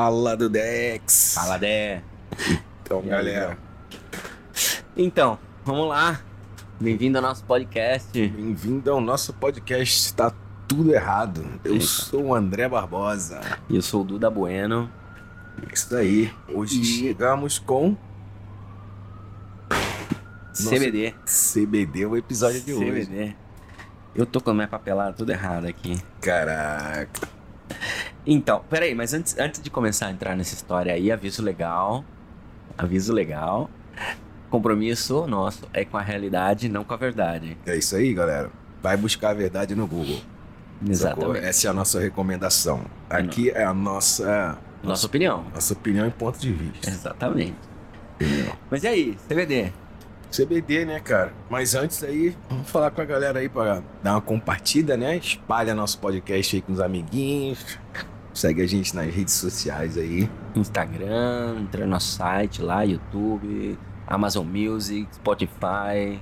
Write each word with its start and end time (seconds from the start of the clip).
Fala 0.00 0.34
do 0.34 0.48
Dex. 0.48 1.34
Fala, 1.34 1.58
Dé. 1.58 2.02
Então, 2.82 3.02
E 3.04 3.08
galera, 3.10 3.58
Então, 4.96 5.38
vamos 5.62 5.86
lá. 5.90 6.22
Bem-vindo 6.80 7.18
ao 7.18 7.22
nosso 7.22 7.44
podcast. 7.44 8.10
bem-vindo 8.28 8.90
ao 8.90 8.98
nosso 8.98 9.34
podcast. 9.34 10.06
Está 10.06 10.32
tudo 10.66 10.94
errado. 10.94 11.44
Eu 11.62 11.74
Eita. 11.74 11.84
sou 11.84 12.28
o 12.28 12.34
André 12.34 12.66
Barbosa. 12.66 13.42
Eu 13.68 13.82
sou 13.82 14.00
o 14.00 14.04
Duda 14.04 14.30
Bueno. 14.30 14.90
Isso 15.70 15.94
aí. 15.94 16.32
Hoje 16.48 16.80
E- 16.80 16.84
chegamos 16.86 17.58
com 17.58 17.94
Nossa. 19.68 20.70
CBD. 20.70 21.14
CBD, 21.26 22.06
o 22.06 22.16
episódio 22.16 22.62
de 22.62 22.72
hoje. 22.72 23.04
CBD. 23.04 23.36
Eu 24.14 24.24
tô 24.24 24.40
com 24.40 24.50
a 24.50 24.54
minha 24.54 24.66
papelada 24.66 25.12
tudo 25.12 25.30
errado 25.30 25.66
aqui. 25.66 26.00
Caraca. 26.22 27.28
Então, 28.26 28.62
peraí, 28.68 28.94
mas 28.94 29.14
antes, 29.14 29.36
antes 29.38 29.62
de 29.62 29.70
começar 29.70 30.06
a 30.06 30.10
entrar 30.10 30.36
nessa 30.36 30.54
história 30.54 30.92
aí, 30.92 31.10
aviso 31.10 31.42
legal. 31.42 32.04
Aviso 32.76 33.12
legal. 33.12 33.70
Compromisso 34.50 35.26
nosso 35.26 35.62
é 35.72 35.84
com 35.84 35.96
a 35.96 36.02
realidade, 36.02 36.68
não 36.68 36.84
com 36.84 36.92
a 36.94 36.96
verdade. 36.96 37.56
É 37.66 37.76
isso 37.76 37.94
aí, 37.96 38.12
galera. 38.12 38.50
Vai 38.82 38.96
buscar 38.96 39.30
a 39.30 39.34
verdade 39.34 39.74
no 39.74 39.86
Google. 39.86 40.16
sacou? 40.16 40.90
Exatamente. 40.90 41.44
Essa 41.46 41.66
é 41.66 41.70
a 41.70 41.72
nossa 41.74 42.00
recomendação. 42.00 42.82
Aqui 43.08 43.50
é 43.50 43.64
a 43.64 43.72
nossa, 43.74 44.58
Nossa 44.82 45.06
opinião. 45.06 45.44
nossa 45.54 45.72
opinião 45.72 46.06
e 46.06 46.10
ponto 46.10 46.38
de 46.38 46.52
vista. 46.52 46.88
Exatamente. 46.90 47.56
Entendeu? 48.20 48.52
Mas 48.70 48.82
e 48.82 48.88
aí, 48.88 49.18
CBD? 49.28 49.72
CBD, 50.30 50.84
né, 50.84 51.00
cara? 51.00 51.32
Mas 51.48 51.74
antes 51.74 52.02
aí, 52.04 52.36
vamos 52.48 52.68
falar 52.70 52.90
com 52.92 53.00
a 53.00 53.04
galera 53.04 53.40
aí 53.40 53.48
pra 53.48 53.82
dar 54.02 54.12
uma 54.12 54.20
compartida, 54.20 54.96
né? 54.96 55.16
Espalha 55.16 55.74
nosso 55.74 55.98
podcast 55.98 56.54
aí 56.56 56.62
com 56.62 56.72
os 56.72 56.80
amiguinhos. 56.80 57.78
Segue 58.40 58.62
a 58.62 58.66
gente 58.66 58.96
nas 58.96 59.14
redes 59.14 59.34
sociais 59.34 59.98
aí. 59.98 60.26
Instagram, 60.56 61.58
entra 61.60 61.84
no 61.84 61.90
nosso 61.90 62.12
site 62.16 62.62
lá, 62.62 62.82
YouTube, 62.84 63.78
Amazon 64.06 64.46
Music, 64.46 65.06
Spotify, 65.14 66.18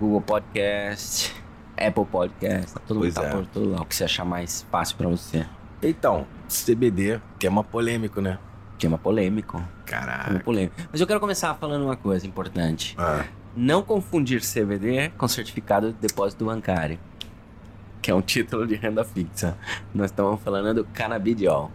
Google 0.00 0.22
Podcast, 0.22 1.36
Apple 1.76 2.06
Podcast, 2.06 2.72
tá 2.72 2.80
todo 2.86 2.96
mundo 3.00 3.12
Pois 3.12 3.14
tá 3.14 3.24
é. 3.24 3.30
por 3.32 3.44
tudo 3.48 3.68
lá, 3.72 3.82
o 3.82 3.84
que 3.84 3.94
você 3.94 4.04
achar 4.04 4.24
mais 4.24 4.66
fácil 4.70 4.96
pra 4.96 5.10
você. 5.10 5.44
Então, 5.82 6.26
CBD, 6.48 7.20
tema 7.38 7.62
polêmico, 7.62 8.22
né? 8.22 8.38
Tema 8.78 8.96
polêmico, 8.96 9.58
tema 9.84 10.06
Caraca. 10.06 10.40
polêmico. 10.40 10.74
Mas 10.90 11.02
eu 11.02 11.06
quero 11.06 11.20
começar 11.20 11.54
falando 11.56 11.84
uma 11.84 11.96
coisa 11.96 12.26
importante. 12.26 12.94
Ah, 12.98 13.26
Não 13.54 13.82
confundir 13.82 14.40
CBD 14.40 15.10
com 15.18 15.28
certificado 15.28 15.92
de 15.92 15.98
depósito 15.98 16.46
bancário, 16.46 16.98
que 18.02 18.10
é 18.10 18.14
um 18.14 18.22
título 18.22 18.66
de 18.66 18.74
renda 18.76 19.04
fixa. 19.04 19.56
Nós 19.94 20.10
estamos 20.10 20.40
falando 20.42 20.74
do 20.74 20.84
canabidiol. 20.84 21.70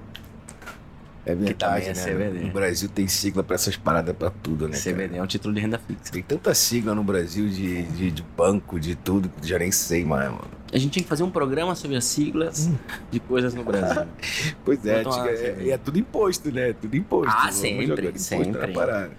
é 1.26 1.34
verdade, 1.36 1.86
também 1.86 1.88
é 1.90 1.94
né? 1.94 2.30
CBD. 2.30 2.50
O 2.50 2.54
Brasil 2.54 2.90
tem 2.90 3.08
sigla 3.08 3.44
pra 3.44 3.56
essas 3.56 3.76
paradas 3.78 4.16
pra 4.16 4.30
tudo, 4.30 4.68
né? 4.68 4.78
cara? 4.78 4.84
CBD 4.96 5.18
é 5.18 5.22
um 5.24 5.28
título 5.28 5.54
de 5.54 5.60
renda 5.62 5.78
fixa. 5.80 6.12
Tem 6.12 6.22
tanta 6.24 6.54
sigla 6.54 6.94
no 6.96 7.04
Brasil 7.04 7.48
de, 7.50 7.84
de, 7.84 8.12
de 8.12 8.24
banco, 8.38 8.80
de 8.80 8.96
tudo, 8.96 9.30
que 9.30 9.48
já 9.48 9.58
nem 9.60 9.72
sei 9.72 10.04
mais, 10.06 10.30
mano. 10.30 10.48
A 10.74 10.78
gente 10.78 10.92
tinha 10.92 11.04
que 11.04 11.10
fazer 11.10 11.24
um 11.24 11.32
programa 11.32 11.74
sobre 11.76 11.96
as 11.96 12.04
siglas 12.06 12.70
de 13.12 13.20
coisas 13.20 13.54
no 13.54 13.64
Brasil. 13.64 14.06
Pois 14.66 14.86
é, 14.86 15.02
antiga- 15.02 15.30
é, 15.32 15.70
é 15.70 15.78
tudo 15.78 15.98
imposto, 16.00 16.52
né? 16.52 16.74
Tudo 16.74 16.96
imposto. 16.98 17.32
Ah, 17.32 17.42
Vamos 17.44 17.56
sempre, 17.56 18.20
sempre. 18.20 18.74
parada. 18.74 19.12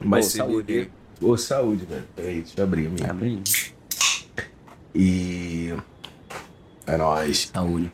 Mas 0.00 0.26
CBD... 0.26 0.36
saúde. 0.38 0.90
Ô, 1.20 1.36
saúde, 1.36 1.84
velho. 1.86 2.04
Peraí, 2.16 2.40
deixa 2.42 2.60
eu 2.60 2.64
abrir 2.64 2.86
a 2.86 2.90
minha. 2.90 3.10
Abre 3.10 3.26
aí. 3.28 3.42
E. 4.94 5.74
É 6.86 6.96
nóis. 6.96 7.50
Saúde. 7.52 7.92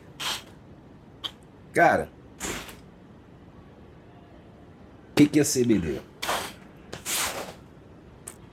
Cara. 1.73 2.09
O 5.11 5.15
que, 5.15 5.27
que 5.27 5.39
é 5.39 5.43
CBD? 5.43 5.99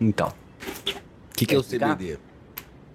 Então. 0.00 0.28
O 0.28 1.34
que, 1.36 1.46
que 1.46 1.54
é 1.54 1.58
o 1.58 1.62
CBD? 1.62 2.18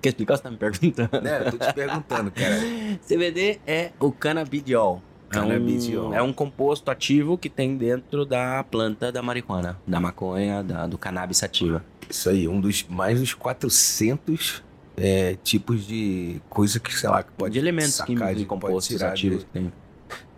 Quer 0.01 0.09
explicar 0.09 0.37
você 0.37 0.43
tá 0.43 0.51
me 0.51 0.57
perguntando? 0.57 1.21
Né? 1.21 1.41
Eu 1.45 1.51
tô 1.51 1.57
te 1.65 1.73
perguntando, 1.73 2.31
cara. 2.31 2.55
CBD 3.07 3.59
é 3.67 3.91
o 3.99 4.11
canabidiol. 4.11 5.01
Canabidiol. 5.29 6.13
É 6.13 6.17
um, 6.17 6.19
é 6.19 6.21
um 6.23 6.33
composto 6.33 6.89
ativo 6.91 7.37
que 7.37 7.49
tem 7.49 7.77
dentro 7.77 8.25
da 8.25 8.63
planta 8.63 9.11
da 9.11 9.21
marihuana, 9.21 9.79
da 9.87 9.99
maconha, 9.99 10.63
da- 10.63 10.87
do 10.87 10.97
cannabis 10.97 11.37
sativa. 11.37 11.85
Isso 12.09 12.29
aí, 12.29 12.47
um 12.47 12.59
dos 12.59 12.83
mais 12.89 13.19
dos 13.19 13.33
400 13.33 14.63
é, 15.03 15.35
tipos 15.43 15.85
de 15.87 16.39
coisa 16.49 16.79
que, 16.79 16.93
sei 16.93 17.09
lá, 17.09 17.23
que 17.23 17.31
pode 17.31 17.53
de 17.53 17.59
elementos 17.59 17.93
sacar 17.93 18.07
químicos 18.07 18.37
de- 18.37 18.45
compostos 18.45 19.01
ativos 19.01 19.39
de- 19.39 19.45
que 19.45 19.51
tem. 19.51 19.73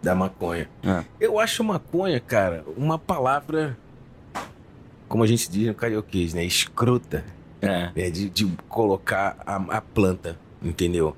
da 0.01 0.13
maconha. 0.15 0.69
Ah. 0.83 1.03
Eu 1.19 1.39
acho 1.39 1.63
maconha, 1.63 2.19
cara, 2.19 2.63
uma 2.77 2.97
palavra, 2.99 3.77
como 5.07 5.23
a 5.23 5.27
gente 5.27 5.49
diz 5.49 5.67
no 5.67 5.73
carioquês, 5.75 6.33
né? 6.33 6.43
Escrota. 6.45 7.23
É. 7.61 7.91
né, 7.95 8.09
de, 8.09 8.29
de 8.29 8.45
colocar 8.67 9.37
a, 9.45 9.55
a 9.77 9.81
planta, 9.81 10.37
entendeu? 10.61 11.15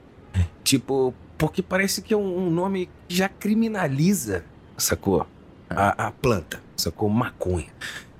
Tipo, 0.64 1.12
porque 1.40 1.64
parece 1.64 2.04
que 2.04 2.14
é 2.14 2.18
um, 2.18 2.46
um 2.46 2.52
nome 2.52 2.88
que 3.08 3.16
já 3.16 3.28
criminaliza, 3.28 4.44
sacou? 4.78 5.26
A, 5.68 6.06
a 6.08 6.12
planta, 6.12 6.62
sacou? 6.78 7.10
Maconha. 7.10 7.66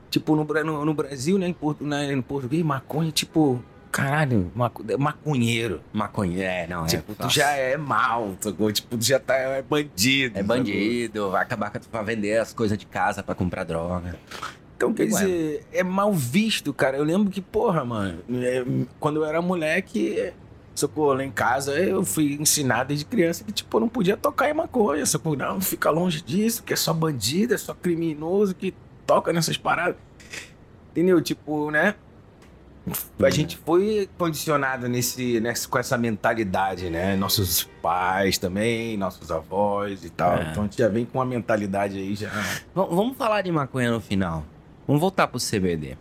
Tipo, 0.10 0.36
no, 0.36 0.44
no, 0.44 0.86
no 0.86 0.94
Brasil, 0.96 1.38
né, 1.38 1.48
em, 1.48 1.54
portu, 1.54 1.84
na, 1.84 2.04
em 2.12 2.20
português, 2.20 2.64
maconha, 2.66 3.12
tipo, 3.12 3.62
caralho, 3.96 4.52
maco- 4.54 4.84
maconheiro. 5.00 5.82
Maconha, 5.94 6.44
é, 6.44 6.68
não, 6.68 6.86
tipo, 6.86 7.14
é. 7.14 7.16
tu 7.16 7.30
já 7.30 7.52
é 7.52 7.78
mal, 7.78 8.36
sacou? 8.42 8.72
Tipo, 8.72 8.98
tu 8.98 9.06
já 9.06 9.20
tá, 9.20 9.36
é 9.36 9.62
bandido. 9.62 10.38
É 10.38 10.44
bandido, 10.44 11.32
vai 11.32 11.42
acabar 11.42 11.72
com 11.72 11.80
vai 11.92 12.04
vender 12.04 12.38
as 12.38 12.54
coisas 12.54 12.78
de 12.78 12.86
casa 12.86 13.24
pra 13.24 13.34
comprar 13.34 13.64
droga. 13.64 14.18
Então, 14.76 14.94
quer 14.94 15.04
Ué. 15.04 15.08
dizer, 15.08 15.66
é 15.72 15.82
mal 15.84 16.12
visto, 16.12 16.74
cara. 16.74 16.98
Eu 16.98 17.04
lembro 17.06 17.32
que, 17.32 17.40
porra, 17.40 17.86
mano, 17.86 18.20
é, 18.30 18.66
quando 19.00 19.22
eu 19.22 19.26
era 19.26 19.42
moleque, 19.42 20.34
sacou, 20.76 21.14
lá 21.14 21.24
em 21.24 21.32
casa, 21.32 21.72
eu 21.80 22.04
fui 22.04 22.34
ensinado 22.34 22.90
desde 22.90 23.06
criança 23.06 23.46
que, 23.46 23.54
tipo, 23.54 23.78
eu 23.78 23.82
não 23.82 23.88
podia 23.88 24.18
tocar 24.18 24.50
em 24.50 24.54
maconha, 24.54 25.06
sacou? 25.06 25.38
Não, 25.38 25.62
fica 25.62 25.90
longe 25.90 26.22
disso, 26.22 26.62
que 26.64 26.74
é 26.74 26.76
só 26.76 26.94
bandido, 26.94 27.54
é 27.54 27.58
só 27.58 27.74
criminoso 27.74 28.54
que 28.54 28.74
toca 29.08 29.32
nessas 29.32 29.58
paradas. 29.58 29.96
Entendeu? 30.92 31.22
Tipo, 31.22 31.72
né? 31.72 31.96
A 33.22 33.30
gente 33.32 33.58
foi 33.58 34.08
condicionado 34.18 34.88
nesse, 34.88 35.40
nessa, 35.40 35.68
com 35.68 35.78
essa 35.80 35.98
mentalidade, 35.98 36.90
né? 36.90 37.16
Nossos 37.16 37.64
pais 37.82 38.38
também, 38.38 38.96
nossos 38.96 39.32
avós 39.32 40.04
e 40.04 40.10
tal. 40.10 40.38
É. 40.38 40.50
Então 40.52 40.64
a 40.64 40.66
gente 40.68 40.78
já 40.78 40.88
vem 40.88 41.06
com 41.06 41.18
uma 41.18 41.26
mentalidade 41.26 41.98
aí 41.98 42.14
já. 42.16 42.30
Vamos 42.76 43.18
falar 43.18 43.42
de 43.42 43.52
maconha 43.52 43.92
no 43.92 44.00
final. 44.00 44.44
Vamos 44.88 45.02
voltar 45.02 45.28
pro 45.28 45.40
CBD. 45.40 45.98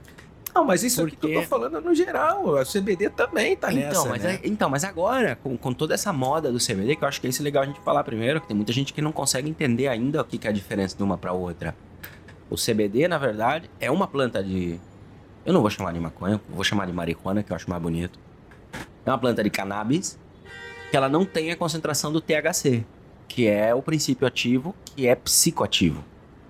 Não, 0.54 0.64
mas 0.64 0.84
isso 0.84 1.02
aqui 1.02 1.12
que 1.12 1.16
Porque- 1.16 1.36
eu 1.36 1.42
tô 1.42 1.48
falando 1.48 1.80
no 1.80 1.94
geral. 1.94 2.56
A 2.56 2.64
CBD 2.64 3.10
também 3.10 3.56
tá 3.56 3.72
nessa, 3.72 3.88
então, 3.88 4.08
mas 4.08 4.22
né? 4.22 4.34
é- 4.34 4.40
então, 4.46 4.70
mas 4.70 4.84
agora, 4.84 5.36
com, 5.42 5.56
com 5.56 5.72
toda 5.72 5.94
essa 5.94 6.12
moda 6.12 6.52
do 6.52 6.58
CBD, 6.60 6.94
que 6.94 7.02
eu 7.02 7.08
acho 7.08 7.20
que 7.20 7.26
é 7.26 7.30
isso 7.30 7.42
legal 7.42 7.64
a 7.64 7.66
gente 7.66 7.80
falar 7.80 8.04
primeiro, 8.04 8.40
que 8.40 8.46
tem 8.46 8.56
muita 8.56 8.72
gente 8.72 8.92
que 8.92 9.02
não 9.02 9.10
consegue 9.10 9.48
entender 9.50 9.88
ainda 9.88 10.20
o 10.20 10.24
que, 10.24 10.38
que 10.38 10.46
é 10.46 10.50
a 10.50 10.52
diferença 10.52 10.96
de 10.96 11.02
uma 11.02 11.18
pra 11.18 11.32
outra. 11.32 11.74
O 12.48 12.56
CBD, 12.56 13.08
na 13.08 13.18
verdade, 13.18 13.68
é 13.80 13.90
uma 13.90 14.06
planta 14.06 14.44
de. 14.44 14.78
Eu 15.44 15.52
não 15.52 15.60
vou 15.60 15.70
chamar 15.70 15.92
de 15.92 16.00
maconha, 16.00 16.40
vou 16.48 16.64
chamar 16.64 16.86
de 16.86 16.92
marihuana, 16.92 17.42
que 17.42 17.52
eu 17.52 17.56
acho 17.56 17.68
mais 17.68 17.82
bonito. 17.82 18.18
É 19.04 19.10
uma 19.10 19.18
planta 19.18 19.44
de 19.44 19.50
cannabis 19.50 20.18
que 20.90 20.96
ela 20.96 21.08
não 21.08 21.24
tem 21.24 21.50
a 21.50 21.56
concentração 21.56 22.10
do 22.10 22.20
THC, 22.20 22.84
que 23.28 23.46
é 23.46 23.74
o 23.74 23.82
princípio 23.82 24.26
ativo, 24.26 24.74
que 24.84 25.06
é 25.06 25.14
psicoativo, 25.14 26.02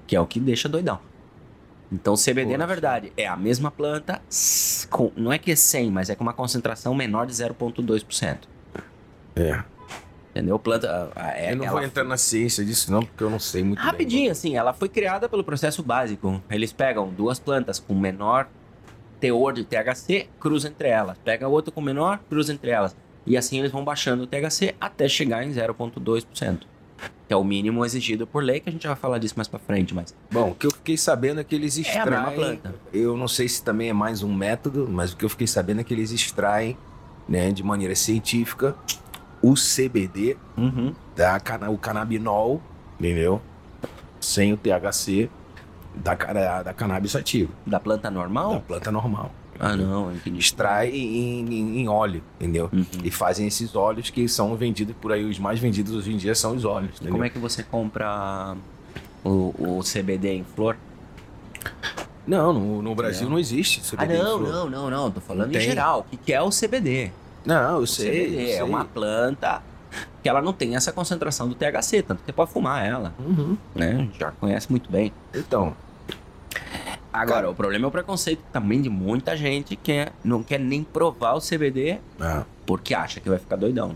que 0.07 0.15
é 0.15 0.21
o 0.21 0.27
que 0.27 0.39
deixa 0.39 0.69
doidão. 0.69 1.01
Então, 1.91 2.15
CBD, 2.15 2.45
Poxa. 2.45 2.59
na 2.59 2.67
verdade, 2.67 3.13
é 3.17 3.27
a 3.27 3.37
mesma 3.37 3.71
planta, 3.71 4.21
com, 4.91 5.11
não 5.17 5.33
é 5.33 5.39
que 5.39 5.51
é 5.51 5.57
100, 5.57 5.91
mas 5.91 6.11
é 6.11 6.15
com 6.15 6.23
uma 6.23 6.33
concentração 6.33 6.95
menor 6.95 7.27
de 7.27 7.33
0,2%. 7.33 8.39
É. 9.37 9.63
Entendeu? 10.31 10.59
Planta. 10.59 11.11
É, 11.17 11.53
eu 11.53 11.57
não 11.57 11.65
ela 11.65 11.73
vou 11.73 11.83
entrar 11.83 12.05
na 12.05 12.17
ciência 12.17 12.65
disso, 12.65 12.91
não, 12.91 13.03
porque 13.03 13.23
eu 13.23 13.31
não 13.31 13.39
sei 13.39 13.63
muito 13.63 13.79
Rapidinho, 13.79 14.31
assim, 14.31 14.57
ela 14.57 14.73
foi 14.73 14.89
criada 14.89 15.29
pelo 15.29 15.43
processo 15.45 15.83
básico. 15.83 16.43
Eles 16.51 16.73
pegam 16.73 17.09
duas 17.09 17.39
plantas 17.39 17.79
com 17.79 17.95
menor 17.95 18.49
teor 19.25 19.55
de 19.55 19.65
THC, 19.65 20.29
cruzam 20.39 20.71
entre 20.71 20.89
elas. 20.89 21.17
Pega 21.25 21.49
outra 21.49 21.73
com 21.73 21.81
menor, 21.81 22.21
cruza 22.29 22.53
entre 22.53 22.71
elas. 22.71 22.95
E 23.27 23.39
assim 23.39 23.59
eles 23.59 23.73
vão 23.73 23.83
baixando 23.83 24.25
o 24.25 24.27
THC 24.27 24.75
até 24.79 25.09
chegar 25.09 25.43
em 25.47 25.51
0,2%. 25.51 26.59
Que 27.27 27.33
é 27.33 27.37
o 27.37 27.43
mínimo 27.43 27.85
exigido 27.87 28.27
por 28.27 28.43
lei, 28.43 28.61
que 28.61 28.69
a 28.69 28.73
gente 28.73 28.87
vai 28.87 28.95
falar 28.97 29.17
disso 29.19 29.33
mais 29.37 29.49
pra 29.49 29.59
frente, 29.59 29.95
mas. 29.95 30.15
Bom, 30.31 30.51
o 30.51 30.55
que 30.55 30.67
eu 30.67 30.71
fiquei 30.71 30.99
sabendo 30.99 31.41
é 31.41 31.45
que 31.45 31.55
eles 31.55 31.79
É 31.79 31.81
a 31.81 31.85
extraem. 32.05 32.35
planta. 32.37 32.75
Eu 32.93 33.17
não 33.17 33.27
sei 33.27 33.49
se 33.49 33.63
também 33.65 33.89
é 33.89 33.93
mais 33.95 34.23
um 34.23 34.33
método, 34.33 34.87
mas 34.91 35.13
o 35.13 35.17
que 35.17 35.25
eu 35.25 35.29
fiquei 35.31 35.47
sabendo 35.47 35.81
é 35.81 35.85
que 35.85 35.95
eles 35.95 36.13
extraem, 36.13 36.77
né, 37.27 37.51
de 37.51 37.63
maneira 37.63 37.95
científica, 37.95 38.77
o 39.43 39.55
CBD 39.55 40.37
Uhum. 40.57 40.95
da 41.17 41.41
o 41.71 41.79
canabinol, 41.79 42.61
entendeu? 43.01 43.41
Sem 44.21 44.53
o 44.53 44.57
THC 44.59 45.31
da, 45.95 46.17
cara- 46.17 46.63
da 46.63 46.73
cannabis 46.75 47.13
sativa, 47.13 47.51
Da 47.67 47.79
planta 47.81 48.05
da 48.05 48.11
normal? 48.11 48.63
planta 48.67 48.91
normal. 48.91 49.31
Ah, 49.59 49.77
não, 49.77 50.13
entendi. 50.13 50.39
Extrai 50.41 50.91
em, 50.91 51.41
em- 51.49 51.79
em 51.81 51.89
óleo, 51.89 52.23
entendeu? 52.41 52.69
Uhum. 52.73 52.85
E 53.05 53.11
fazem 53.11 53.47
esses 53.47 53.77
óleos 53.77 54.11
que 54.11 54.27
são 54.29 54.57
vendidos 54.57 54.97
por 55.01 55.13
aí. 55.13 55.25
Os 55.25 55.39
mais 55.39 55.61
vendidos 55.61 55.95
hoje 55.95 56.13
em 56.13 56.17
dia 56.17 56.35
são 56.35 56.57
os 56.57 56.65
óleos. 56.65 56.97
Entendeu? 56.97 57.13
como 57.13 57.25
é 57.25 57.31
que 57.31 57.39
você 57.39 57.63
compra 57.63 58.57
o, 59.25 59.55
o 59.79 59.81
CBD 59.85 60.35
em 60.35 60.45
flor? 60.45 60.77
Não, 62.27 62.53
no, 62.53 62.83
no 62.83 62.95
Brasil 62.95 63.25
Não. 63.25 63.33
não, 63.33 63.39
existe 63.39 63.81
Ah, 63.97 63.97
CBD 64.05 64.15
em 64.15 64.23
não, 64.23 64.39
não, 64.41 64.71
não, 64.71 64.91
não. 64.91 65.11
Tô 65.11 65.21
falando 65.21 65.53
Não 65.53 65.59
em 65.61 65.63
geral. 65.63 66.01
O 66.01 66.05
que, 66.11 66.17
que 66.17 66.33
é 66.33 66.41
o 66.43 66.49
CBD? 66.51 67.13
Não, 67.45 67.77
eu 67.77 67.83
O 67.83 67.87
sei. 67.87 68.11
CBD 68.27 68.37
eu 68.37 68.49
é 68.49 68.53
sei. 68.55 68.63
uma 68.63 68.85
planta 68.85 69.63
que 70.23 70.29
ela 70.29 70.41
não 70.41 70.53
tem 70.53 70.75
essa 70.75 70.91
concentração 70.91 71.47
do 71.49 71.55
THC, 71.55 72.03
tanto 72.03 72.21
que 72.21 72.27
você 72.27 72.33
pode 72.33 72.51
fumar 72.51 72.85
ela, 72.85 73.15
Uhum. 73.21 73.57
né? 73.75 74.09
Já 74.19 74.31
conhece 74.33 74.69
muito 74.71 74.91
bem. 74.91 75.13
Então, 75.35 75.77
Agora, 77.15 77.37
Cara- 77.43 77.51
o 77.51 77.55
problema 77.55 77.85
é 77.85 77.89
o 77.89 77.91
preconceito 77.93 78.43
também 78.53 78.83
de 78.83 78.89
muita 78.91 79.37
gente 79.37 79.77
que 79.77 79.93
é- 79.93 80.13
não 80.25 80.43
quer 80.43 80.59
nem 80.59 80.83
provar 80.83 81.35
o 81.35 81.41
CBD 81.41 81.99
ah, 82.21 82.45
porque 82.67 82.93
acha 82.93 83.21
que 83.21 83.29
vai 83.29 83.39
ficar 83.39 83.55
doidão. 83.55 83.95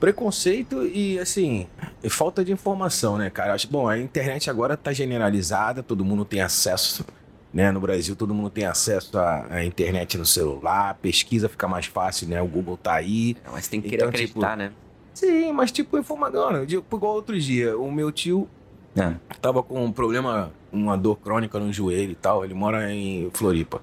preconceito 0.00 0.84
e, 0.84 1.18
assim, 1.18 1.66
falta 2.10 2.44
de 2.44 2.52
informação, 2.52 3.16
né, 3.16 3.30
cara? 3.30 3.54
Acho, 3.54 3.68
bom, 3.68 3.88
a 3.88 3.98
internet 3.98 4.50
agora 4.50 4.76
tá 4.76 4.92
generalizada, 4.92 5.82
todo 5.82 6.04
mundo 6.04 6.24
tem 6.24 6.40
acesso, 6.40 7.04
né? 7.52 7.70
No 7.70 7.80
Brasil, 7.80 8.14
todo 8.14 8.34
mundo 8.34 8.50
tem 8.50 8.66
acesso 8.66 9.16
à, 9.18 9.46
à 9.50 9.64
internet 9.64 10.18
no 10.18 10.26
celular, 10.26 10.98
pesquisa 11.00 11.48
fica 11.48 11.66
mais 11.68 11.86
fácil, 11.86 12.28
né? 12.28 12.42
O 12.42 12.46
Google 12.46 12.76
tá 12.76 12.94
aí. 12.94 13.36
Mas 13.50 13.68
tem 13.68 13.80
que 13.80 13.88
querer 13.88 14.02
Então, 14.02 14.08
acreditar, 14.10 14.56
né? 14.56 14.72
Sim, 15.14 15.52
mas 15.52 15.70
tipo, 15.70 15.96
informação. 15.96 16.66
Tipo, 16.66 16.96
igual 16.96 17.14
outro 17.14 17.38
dia, 17.38 17.78
o 17.78 17.90
meu 17.90 18.10
tio 18.10 18.48
É. 18.96 19.14
tava 19.40 19.62
com 19.62 19.84
um 19.84 19.92
problema, 19.92 20.52
uma 20.72 20.96
dor 20.96 21.16
crônica 21.16 21.58
no 21.58 21.72
joelho 21.72 22.12
e 22.12 22.16
tal. 22.16 22.44
Ele 22.44 22.54
mora 22.54 22.92
em 22.92 23.30
Floripa. 23.32 23.82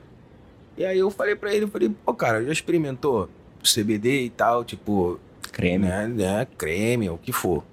E 0.77 0.85
aí 0.85 0.97
eu 0.97 1.11
falei 1.11 1.35
pra 1.35 1.53
ele, 1.53 1.65
eu 1.65 1.67
falei, 1.67 1.89
pô, 2.05 2.13
cara, 2.13 2.43
já 2.43 2.51
experimentou 2.51 3.29
CBD 3.61 4.23
e 4.23 4.29
tal, 4.29 4.63
tipo, 4.63 5.19
Creme. 5.51 5.85
né, 5.85 6.07
né, 6.07 6.47
creme, 6.57 7.09
o 7.09 7.17
que 7.17 7.31
for. 7.31 7.63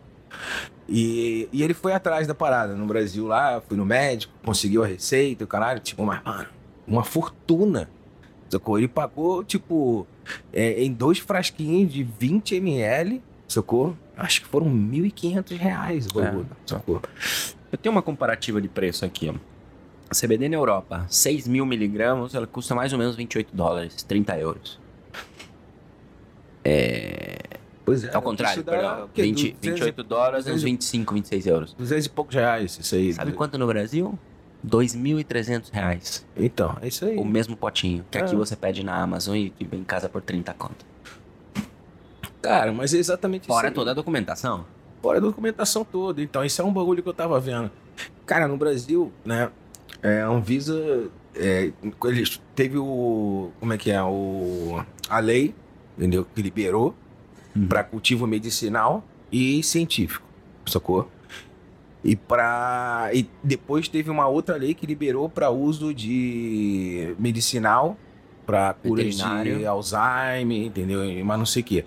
E, 0.88 1.49
e 1.52 1.62
ele 1.62 1.75
foi 1.75 1.93
atrás 1.93 2.26
da 2.26 2.35
parada 2.35 2.75
no 2.75 2.87
Brasil 2.87 3.26
lá, 3.26 3.62
fui 3.67 3.76
no 3.76 3.85
médico, 3.85 4.32
conseguiu 4.44 4.82
a 4.82 4.87
receita, 4.87 5.44
o 5.44 5.46
caralho, 5.46 5.81
tipo, 5.81 6.05
mas, 6.05 6.23
mano, 6.25 6.46
uma 6.87 7.05
fortuna. 7.05 7.88
Sacou? 8.49 8.79
Ele 8.79 8.88
pagou, 8.88 9.44
tipo, 9.44 10.06
é, 10.52 10.82
em 10.82 10.93
dois 10.93 11.19
frasquinhos 11.19 11.93
de 11.93 12.02
20 12.02 12.56
ml, 12.56 13.23
sacou? 13.46 13.94
Acho 14.18 14.40
que 14.42 14.48
foram 14.48 14.66
1.500 14.66 15.56
reais 15.56 16.06
o 16.06 16.14
bagulho, 16.14 16.48
sacou? 16.66 17.00
Eu 17.70 17.78
tenho 17.78 17.94
uma 17.94 18.02
comparativa 18.02 18.60
de 18.60 18.68
preço 18.68 19.04
aqui. 19.04 19.28
A 20.10 20.14
CBD 20.14 20.48
na 20.48 20.56
Europa, 20.56 21.06
6 21.08 21.46
mil 21.46 21.64
miligramas, 21.64 22.34
ela 22.34 22.46
custa 22.46 22.74
mais 22.74 22.92
ou 22.92 22.98
menos 22.98 23.14
28 23.14 23.54
dólares, 23.54 24.02
30 24.02 24.36
euros. 24.38 24.78
Pois 27.84 28.04
é. 28.04 28.14
Ao 28.14 28.20
contrário, 28.20 28.62
dá, 28.62 28.72
perdão, 28.72 29.04
o 29.04 29.08
quê? 29.08 29.22
20, 29.22 29.52
200 29.52 29.62
e- 29.62 29.70
28 29.70 30.02
dólares, 30.02 30.46
uns 30.46 30.52
200 30.52 30.62
e- 30.62 30.66
25, 30.66 31.14
26 31.14 31.46
euros. 31.46 31.74
200 31.74 32.06
e 32.06 32.10
poucos 32.10 32.34
reais, 32.34 32.78
isso 32.78 32.94
aí. 32.94 33.12
Sabe 33.14 33.32
quanto 33.32 33.56
no 33.56 33.66
Brasil? 33.66 34.18
2.300 34.66 35.70
reais. 35.70 36.26
Então, 36.36 36.76
é 36.82 36.88
isso 36.88 37.04
aí. 37.06 37.16
O 37.16 37.24
mesmo 37.24 37.56
potinho, 37.56 38.04
que 38.10 38.18
aqui 38.18 38.34
Ah. 38.34 38.38
você 38.38 38.56
pede 38.56 38.84
na 38.84 38.94
Amazon 39.00 39.36
e 39.36 39.52
e 39.58 39.64
vem 39.64 39.80
em 39.80 39.84
casa 39.84 40.08
por 40.08 40.20
30 40.20 40.52
conto. 40.52 40.84
Cara, 42.40 42.73
mas 42.73 42.94
é 42.94 42.99
exatamente 42.99 43.46
Fora 43.46 43.67
isso. 43.67 43.73
aí. 43.73 43.75
toda 43.75 43.90
a 43.90 43.94
documentação. 43.94 44.64
Fora 45.02 45.19
a 45.19 45.20
documentação 45.20 45.85
toda. 45.85 46.23
Então, 46.23 46.44
isso 46.44 46.61
é 46.61 46.64
um 46.64 46.73
bagulho 46.73 47.02
que 47.02 47.08
eu 47.08 47.14
tava 47.14 47.38
vendo. 47.40 47.70
Cara, 48.26 48.46
no 48.49 48.56
Brasil, 48.56 49.12
né? 49.25 49.50
É, 50.02 50.23
a 50.23 50.29
Anvisa. 50.29 51.08
É, 51.35 51.70
eles 52.05 52.40
teve 52.55 52.79
o. 52.79 53.50
Como 53.61 53.73
é 53.73 53.79
que 53.79 53.90
é? 53.90 54.02
O, 54.02 54.82
a 55.08 55.19
lei, 55.20 55.55
entendeu? 55.96 56.26
Que 56.35 56.43
liberou 56.43 56.94
Uhum. 57.56 57.67
para 57.67 57.82
cultivo 57.82 58.26
medicinal 58.26 59.02
e 59.32 59.62
científico. 59.62 60.25
Sacou? 60.67 61.11
E 62.05 62.14
para 62.14 63.11
e 63.12 63.26
depois 63.43 63.88
teve 63.88 64.11
uma 64.11 64.29
outra 64.29 64.56
lei 64.56 64.75
que 64.75 64.87
liberou 64.87 65.29
para 65.29 65.50
uso 65.50 65.93
de 65.94 67.14
medicinal 67.19 67.96
para 68.46 68.75
cura 68.75 69.02
de. 69.02 69.67
Alzheimer, 69.67 70.67
entendeu? 70.67 71.00
Mas 71.25 71.38
não 71.38 71.46
sei 71.46 71.62
o 71.62 71.64
quê. 71.64 71.85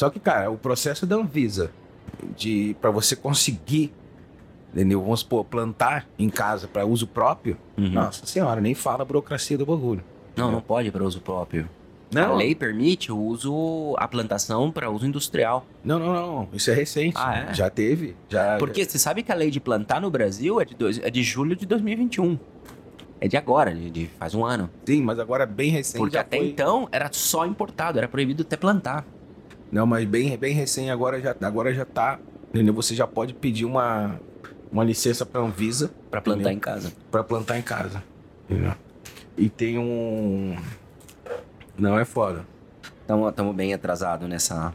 Só 0.00 0.08
que, 0.08 0.18
cara, 0.18 0.50
o 0.50 0.56
processo 0.56 1.04
da 1.04 1.14
Anvisa 1.16 1.70
de 2.34 2.74
para 2.80 2.90
você 2.90 3.14
conseguir, 3.14 3.92
entendeu? 4.72 5.02
Vamos 5.02 5.20
supor, 5.20 5.44
plantar 5.44 6.08
em 6.18 6.30
casa 6.30 6.66
para 6.66 6.86
uso 6.86 7.06
próprio. 7.06 7.58
Uhum. 7.76 7.90
Nossa 7.90 8.24
senhora, 8.24 8.62
nem 8.62 8.74
fala 8.74 9.02
a 9.02 9.04
burocracia 9.04 9.58
do 9.58 9.66
bagulho. 9.66 10.02
Não, 10.34 10.50
não 10.50 10.62
pode 10.62 10.90
para 10.90 11.04
uso 11.04 11.20
próprio. 11.20 11.68
Não, 12.10 12.32
A 12.32 12.36
lei 12.36 12.54
permite 12.54 13.12
o 13.12 13.18
uso, 13.18 13.94
a 13.98 14.08
plantação 14.08 14.72
para 14.72 14.88
uso 14.90 15.06
industrial. 15.06 15.66
não, 15.84 15.98
não, 15.98 16.14
não. 16.14 16.48
Isso 16.54 16.70
é 16.70 16.74
recente. 16.74 17.16
Ah, 17.18 17.50
é? 17.50 17.52
Já 17.54 17.68
teve. 17.68 18.16
Já, 18.30 18.56
Porque 18.56 18.82
você 18.86 18.98
sabe 18.98 19.22
que 19.22 19.30
a 19.30 19.34
lei 19.34 19.50
de 19.50 19.60
plantar 19.60 20.00
no 20.00 20.10
Brasil 20.10 20.58
é 20.62 20.64
de, 20.64 20.74
dois, 20.74 20.98
é 20.98 21.10
de 21.10 21.22
julho 21.22 21.54
de 21.54 21.66
2021. 21.66 22.38
É 23.20 23.28
de 23.28 23.36
agora, 23.36 23.74
de, 23.74 23.90
de- 23.90 24.06
faz 24.18 24.34
um 24.34 24.46
ano. 24.46 24.70
Sim, 24.86 25.02
mas 25.02 25.18
agora 25.18 25.44
bem 25.44 25.70
recente. 25.70 25.98
Porque 25.98 26.14
já 26.14 26.22
até 26.22 26.38
foi- 26.38 26.48
então 26.48 26.88
era 26.90 27.10
só 27.12 27.44
importado, 27.44 27.98
era 27.98 28.08
proibido 28.08 28.40
até 28.42 28.56
plantar. 28.56 29.04
Não, 29.70 29.86
mas 29.86 30.04
bem, 30.04 30.36
bem 30.36 30.54
recém 30.54 30.90
agora 30.90 31.20
já, 31.20 31.34
agora 31.42 31.72
já 31.72 31.84
tá. 31.84 32.18
Entendeu? 32.52 32.74
Você 32.74 32.94
já 32.94 33.06
pode 33.06 33.32
pedir 33.34 33.64
uma, 33.64 34.18
uma 34.72 34.82
licença 34.84 35.24
para 35.24 35.40
Anvisa 35.40 35.90
Pra 36.10 36.20
plantar 36.20 36.40
Entendeu? 36.40 36.56
em 36.56 36.60
casa. 36.60 36.92
para 37.10 37.22
plantar 37.22 37.58
em 37.58 37.62
casa. 37.62 38.02
Entendeu? 38.48 38.72
E 39.36 39.48
tem 39.48 39.78
um. 39.78 40.56
Não 41.78 41.98
é 41.98 42.04
foda. 42.04 42.44
Estamos 43.28 43.54
bem 43.56 43.72
atrasados 43.72 44.28
nessa, 44.28 44.74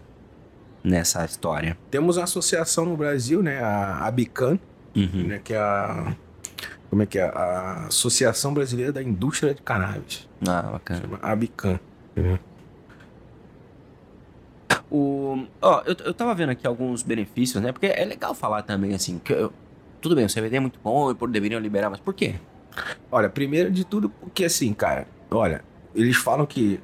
nessa 0.84 1.24
história. 1.26 1.78
Temos 1.92 2.18
a 2.18 2.24
associação 2.24 2.86
no 2.86 2.96
Brasil, 2.98 3.44
né? 3.44 3.62
A 3.62 4.06
ABICAN, 4.08 4.58
Uhum. 4.96 5.28
né? 5.28 5.42
Que 5.44 5.54
é 5.54 5.58
a. 5.60 6.16
Como 6.90 7.02
é 7.04 7.06
que 7.06 7.20
é? 7.20 7.24
A 7.24 7.88
Associação 7.88 8.54
Brasileira 8.54 8.94
da 8.94 9.04
Indústria 9.04 9.54
de 9.54 9.62
Cannabis. 9.62 10.30
Ah, 10.48 10.62
bacana. 10.72 11.02
Chama 11.02 11.20
ABICAN. 11.22 11.80
Entendeu? 12.12 12.40
O, 14.96 15.46
ó, 15.62 15.82
eu, 15.86 15.96
eu 16.06 16.14
tava 16.14 16.34
vendo 16.34 16.52
aqui 16.52 16.66
alguns 16.66 17.04
benefícios, 17.04 17.62
né? 17.62 17.74
Porque 17.74 17.88
é 17.88 18.06
legal 18.06 18.34
falar 18.34 18.62
também, 18.62 18.94
assim, 18.94 19.20
que 19.20 19.34
eu- 19.34 19.52
tudo 20.00 20.16
bem, 20.16 20.24
o 20.26 20.30
CBD 20.30 20.56
é 20.56 20.60
muito 20.62 20.80
bom 20.82 21.12
e 21.12 21.16
por 21.16 21.30
deveriam 21.30 21.60
liberar, 21.60 21.90
mas 21.90 22.00
por 22.00 22.14
quê? 22.14 22.36
Olha, 23.12 23.30
primeiro 23.30 23.70
de 23.72 23.84
tudo, 23.84 24.10
porque 24.10 24.46
assim, 24.46 24.74
cara, 24.74 25.06
olha, 25.32 25.64
eles 25.94 26.16
falam 26.16 26.46
que 26.46 26.80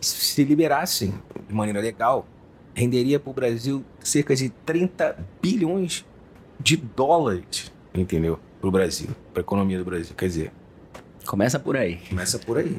se 0.00 0.42
liberassem 0.44 1.12
de 1.46 1.54
maneira 1.54 1.80
legal, 1.80 2.26
renderia 2.74 3.20
para 3.20 3.30
o 3.30 3.34
Brasil 3.34 3.84
cerca 4.00 4.34
de 4.34 4.48
30 4.48 5.16
bilhões 5.42 6.04
de 6.60 6.76
dólares, 6.76 7.70
entendeu? 7.94 8.38
Para 8.60 8.68
o 8.68 8.70
Brasil, 8.70 9.08
para 9.34 9.40
a 9.40 9.44
economia 9.44 9.78
do 9.78 9.84
Brasil. 9.84 10.14
Quer 10.16 10.26
dizer, 10.26 10.52
Começa 11.26 11.58
por 11.58 11.76
aí. 11.76 11.96
começa 12.08 12.38
por 12.38 12.58
aí, 12.58 12.76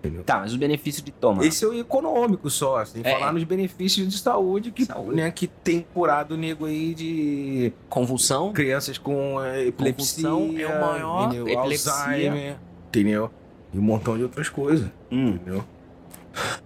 entendeu? 0.00 0.24
Tá, 0.24 0.40
mas 0.40 0.50
os 0.52 0.56
benefícios 0.58 1.04
de 1.04 1.12
toma. 1.12 1.44
Esse 1.46 1.64
é 1.64 1.68
o 1.68 1.78
econômico 1.78 2.50
só, 2.50 2.84
sem 2.84 3.02
É. 3.04 3.12
falar 3.12 3.32
nos 3.32 3.44
benefícios 3.44 4.08
de 4.08 4.18
saúde 4.18 4.70
que, 4.72 4.84
Saúde. 4.84 5.14
Né, 5.16 5.30
que 5.30 5.46
tem 5.46 5.86
curado 5.94 6.34
o 6.34 6.36
nego 6.36 6.66
aí 6.66 6.94
de 6.94 7.72
Convulsão. 7.88 8.52
crianças 8.52 8.98
com 8.98 9.40
eh, 9.42 9.68
epilepsia, 9.68 10.28
Convulsão 10.28 10.58
é 10.58 10.66
o 10.66 10.80
maior, 10.80 11.24
entendeu? 11.28 11.48
epilepsia. 11.48 11.92
Alzheimer, 11.92 12.56
entendeu? 12.88 13.30
E 13.72 13.78
um 13.78 13.82
montão 13.82 14.16
de 14.16 14.22
outras 14.24 14.48
coisas, 14.48 14.88
Hum, 15.12 15.28
entendeu? 15.34 15.64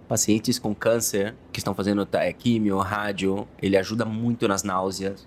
pacientes 0.08 0.58
com 0.58 0.74
câncer 0.74 1.34
que 1.52 1.58
estão 1.58 1.74
fazendo 1.74 2.04
tá, 2.04 2.22
é, 2.24 2.32
químio, 2.32 2.78
rádio, 2.78 3.48
ele 3.60 3.76
ajuda 3.76 4.04
muito 4.04 4.46
nas 4.46 4.62
náuseas. 4.62 5.26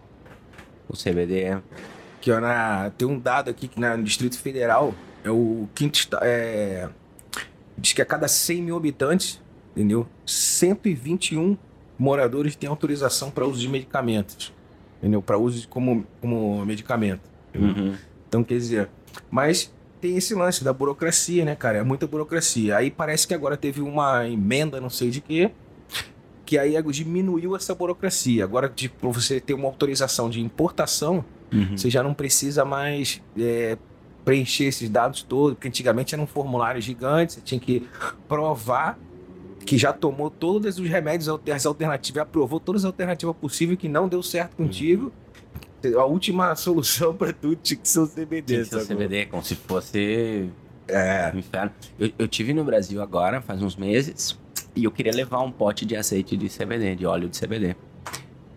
O 0.88 0.94
CBD. 0.96 1.58
Que 2.22 2.32
ó, 2.32 2.40
na, 2.40 2.92
tem 2.98 3.08
um 3.08 3.20
dado 3.20 3.50
aqui 3.50 3.68
que 3.68 3.80
na- 3.80 3.98
no 3.98 4.04
Distrito 4.04 4.38
Federal 4.40 4.94
é 5.24 5.30
o 5.32 5.68
quinto. 5.76 6.08
É, 6.22 6.88
diz 7.78 7.94
que 7.94 8.02
a 8.02 8.06
cada 8.06 8.28
100 8.28 8.62
mil 8.64 8.78
habitantes, 8.78 9.42
entendeu? 9.76 10.08
121 10.26 11.58
moradores 11.98 12.56
têm 12.56 12.70
autorização 12.70 13.32
para 13.32 13.46
uso 13.46 13.60
de 13.60 13.68
medicamentos, 13.68 14.54
entendeu? 15.00 15.22
Para 15.22 15.38
uso 15.38 15.68
como, 15.68 16.06
como 16.22 16.66
medicamento. 16.66 17.22
Uhum. 17.56 17.96
Então, 18.28 18.44
quer 18.44 18.56
dizer, 18.56 18.90
mas 19.32 19.74
tem 20.00 20.18
esse 20.18 20.36
lance 20.36 20.64
da 20.64 20.72
burocracia, 20.72 21.44
né, 21.44 21.56
cara? 21.56 21.80
É 21.80 21.84
muita 21.84 22.06
burocracia. 22.06 22.78
Aí 22.78 22.92
parece 22.92 23.28
que 23.28 23.34
agora 23.34 23.58
teve 23.58 23.82
uma 23.82 24.28
emenda, 24.28 24.80
não 24.80 24.90
sei 24.90 25.10
de 25.10 25.22
quê, 25.22 25.52
que 26.46 26.58
aí 26.58 26.82
diminuiu 26.92 27.56
essa 27.56 27.74
burocracia. 27.74 28.44
Agora, 28.44 28.70
de, 28.70 28.90
pra 28.90 29.10
você 29.10 29.40
ter 29.40 29.54
uma 29.54 29.68
autorização 29.68 30.30
de 30.30 30.40
importação, 30.42 31.24
Uhum. 31.52 31.78
você 31.78 31.90
já 31.90 32.04
não 32.04 32.14
precisa 32.14 32.66
mais 32.66 33.22
é, 33.38 33.78
preencher 34.28 34.66
esses 34.66 34.90
dados 34.90 35.24
todos, 35.24 35.54
porque 35.54 35.70
antigamente 35.70 36.14
era 36.14 36.22
um 36.22 36.28
formulário 36.28 36.82
gigante, 36.82 37.32
você 37.32 37.40
tinha 37.40 37.58
que 37.58 37.88
provar 38.28 39.00
que 39.66 39.78
já 39.78 39.94
tomou 39.94 40.30
todos 40.30 40.78
os 40.78 40.90
remédios, 40.90 41.30
as 41.50 41.66
alternativas, 41.66 42.24
aprovou 42.24 42.60
todas 42.60 42.82
as 42.82 42.86
alternativas 42.88 43.34
possíveis 43.38 43.80
que 43.80 43.88
não 43.88 44.10
deu 44.10 44.22
certo 44.22 44.58
contigo. 44.58 45.14
A 45.98 46.04
última 46.04 46.54
solução 46.58 47.16
para 47.16 47.32
tudo 47.32 47.56
tinha 47.64 47.80
que 47.80 47.88
ser 47.88 48.00
o 48.00 48.08
CBD. 48.08 48.42
Tem 48.42 48.64
que 48.64 48.66
ser 48.66 48.76
o? 48.76 48.86
CBD, 48.86 49.26
como 49.28 49.42
se 49.42 49.56
fosse 49.56 50.50
É. 50.90 51.32
Um 51.34 51.40
inferno. 51.40 51.72
Eu, 51.98 52.12
eu 52.20 52.28
tive 52.28 52.54
no 52.54 52.66
Brasil 52.66 53.02
agora, 53.02 53.40
faz 53.40 53.64
uns 53.64 53.78
meses, 53.78 54.38
e 54.76 54.84
eu 54.84 54.92
queria 54.92 55.14
levar 55.14 55.40
um 55.40 55.52
pote 55.52 55.86
de 55.86 55.96
azeite 55.96 56.36
de 56.36 56.50
CBD, 56.50 56.98
de 56.98 57.06
óleo 57.06 57.30
de 57.30 57.40
CBD. 57.40 57.78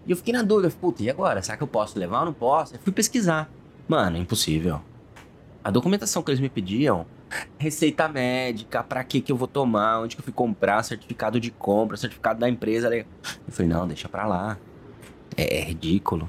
E 0.05 0.11
eu 0.11 0.17
fiquei 0.17 0.35
na 0.35 0.43
dúvida, 0.43 0.69
puta, 0.81 1.00
e 1.05 1.09
agora? 1.09 1.41
Será 1.41 1.57
que 1.57 1.62
eu 1.62 1.69
posso 1.69 1.97
levar 1.97 2.21
ou 2.21 2.27
não 2.27 2.33
posso? 2.33 2.75
Eu 2.75 2.81
fui 2.81 2.93
pesquisar. 2.93 3.49
Mano, 3.87 4.17
impossível. 4.17 4.81
A 5.62 5.71
documentação 5.71 6.23
que 6.23 6.31
eles 6.31 6.40
me 6.40 6.49
pediam, 6.49 7.05
receita 7.59 8.09
médica, 8.09 8.83
pra 8.83 9.05
que 9.05 9.21
que 9.21 9.31
eu 9.31 9.37
vou 9.37 9.47
tomar, 9.49 10.00
onde 10.00 10.17
que 10.17 10.21
eu 10.21 10.25
fui 10.25 10.33
comprar, 10.33 10.83
certificado 10.83 11.38
de 11.38 11.50
compra, 11.50 11.97
certificado 11.97 12.40
da 12.40 12.49
empresa. 12.49 12.95
Eu 12.95 13.05
falei, 13.50 13.71
não, 13.71 13.87
deixa 13.87 14.09
pra 14.09 14.26
lá. 14.26 14.57
É, 15.37 15.59
é 15.59 15.64
ridículo. 15.64 16.29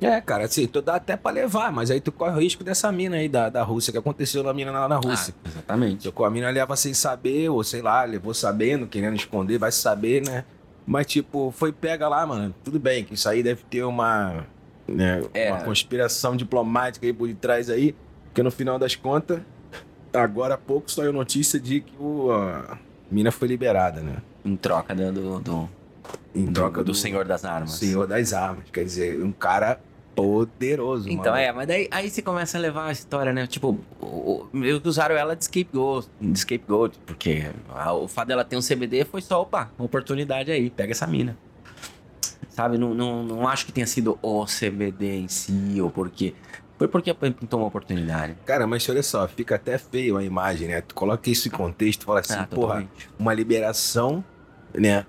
É, 0.00 0.20
cara, 0.20 0.44
assim, 0.46 0.66
tu 0.66 0.82
dá 0.82 0.96
até 0.96 1.16
pra 1.16 1.30
levar, 1.30 1.70
mas 1.70 1.88
aí 1.90 2.00
tu 2.00 2.10
corre 2.10 2.36
o 2.36 2.40
risco 2.40 2.64
dessa 2.64 2.90
mina 2.90 3.16
aí 3.16 3.28
da, 3.28 3.48
da 3.48 3.62
Rússia, 3.62 3.92
que 3.92 3.98
aconteceu 3.98 4.42
na 4.42 4.52
mina 4.52 4.72
lá 4.72 4.88
na 4.88 4.96
Rússia. 4.96 5.32
Ah, 5.44 5.48
exatamente. 5.48 6.02
Sacou? 6.04 6.26
A 6.26 6.30
mina 6.30 6.50
leva 6.50 6.74
sem 6.74 6.92
saber, 6.92 7.48
ou 7.48 7.62
sei 7.62 7.80
lá, 7.82 8.02
levou 8.04 8.34
sabendo, 8.34 8.86
querendo 8.88 9.14
esconder, 9.14 9.58
vai 9.58 9.70
saber, 9.70 10.20
né? 10.26 10.44
Mas, 10.84 11.06
tipo, 11.06 11.52
foi 11.56 11.70
pega 11.72 12.08
lá, 12.08 12.26
mano. 12.26 12.52
Tudo 12.64 12.80
bem, 12.80 13.04
que 13.04 13.14
isso 13.14 13.28
aí 13.28 13.44
deve 13.44 13.62
ter 13.70 13.84
uma, 13.84 14.44
né, 14.88 15.22
É. 15.32 15.52
uma 15.52 15.62
conspiração 15.62 16.34
diplomática 16.36 17.06
aí 17.06 17.12
por 17.12 17.28
detrás 17.28 17.70
aí, 17.70 17.94
porque 18.32 18.42
no 18.42 18.50
final 18.50 18.78
das 18.78 18.96
contas, 18.96 19.40
agora 20.12 20.54
há 20.54 20.58
pouco 20.58 20.90
saiu 20.90 21.12
notícia 21.12 21.60
de 21.60 21.82
que 21.82 21.92
o, 22.00 22.32
a 22.32 22.78
mina 23.10 23.30
foi 23.30 23.46
liberada, 23.46 24.00
né? 24.00 24.16
Em 24.42 24.56
troca 24.56 24.94
do, 24.94 25.12
do, 25.12 25.40
do, 25.40 25.68
Em 26.34 26.46
do- 26.46 26.52
troca 26.52 26.82
do 26.82 26.94
Senhor 26.94 27.26
das 27.26 27.44
Armas. 27.44 27.72
Senhor 27.72 28.06
das 28.06 28.32
Armas. 28.32 28.64
Quer 28.72 28.84
dizer, 28.84 29.22
um 29.22 29.30
cara 29.32 29.78
poderoso, 30.14 31.08
Então 31.10 31.32
mano. 31.32 31.36
é, 31.44 31.52
mas 31.52 31.68
daí 31.68 31.88
aí 31.90 32.08
você 32.10 32.22
começa 32.22 32.56
a 32.56 32.60
levar 32.60 32.86
a 32.86 32.92
história, 32.92 33.32
né? 33.34 33.46
Tipo, 33.46 33.78
o, 34.00 34.06
o, 34.06 34.48
meio 34.52 34.80
que 34.80 34.88
usaram 34.88 35.14
ela 35.14 35.36
de 35.36 35.44
scapegoat, 35.44 36.08
de 36.20 36.38
scapegoat 36.38 36.98
porque 37.06 37.50
a- 37.68 37.92
o 37.92 38.08
fato 38.08 38.28
dela 38.28 38.44
ter 38.44 38.56
um 38.56 38.60
CBD 38.62 39.04
foi 39.04 39.20
só, 39.20 39.42
opa, 39.42 39.70
uma 39.78 39.84
oportunidade 39.84 40.50
aí, 40.50 40.70
pega 40.70 40.92
essa 40.92 41.06
mina. 41.06 41.36
Sabe, 42.48 42.76
não, 42.76 42.92
não, 42.92 43.22
não 43.22 43.48
acho 43.48 43.64
que 43.64 43.72
tenha 43.72 43.86
sido 43.86 44.18
o 44.22 44.44
CBD 44.46 45.16
em 45.20 45.28
si, 45.28 45.78
ou 45.80 45.90
porque. 45.90 46.34
Foi 46.82 46.88
porque 46.88 47.14
pintou 47.14 47.60
uma 47.60 47.68
oportunidade. 47.68 48.36
Cara, 48.44 48.66
mas 48.66 48.88
olha 48.88 49.04
só, 49.04 49.28
fica 49.28 49.54
até 49.54 49.78
feio 49.78 50.16
a 50.16 50.24
imagem, 50.24 50.66
né? 50.66 50.80
Tu 50.80 50.96
coloca 50.96 51.30
isso 51.30 51.46
em 51.46 51.50
contexto, 51.52 52.04
fala 52.04 52.18
assim, 52.18 52.34
Ah, 52.34 52.44
porra, 52.44 52.66
totalmente. 52.80 53.08
uma 53.16 53.32
liberação, 53.32 54.24
né? 54.74 55.06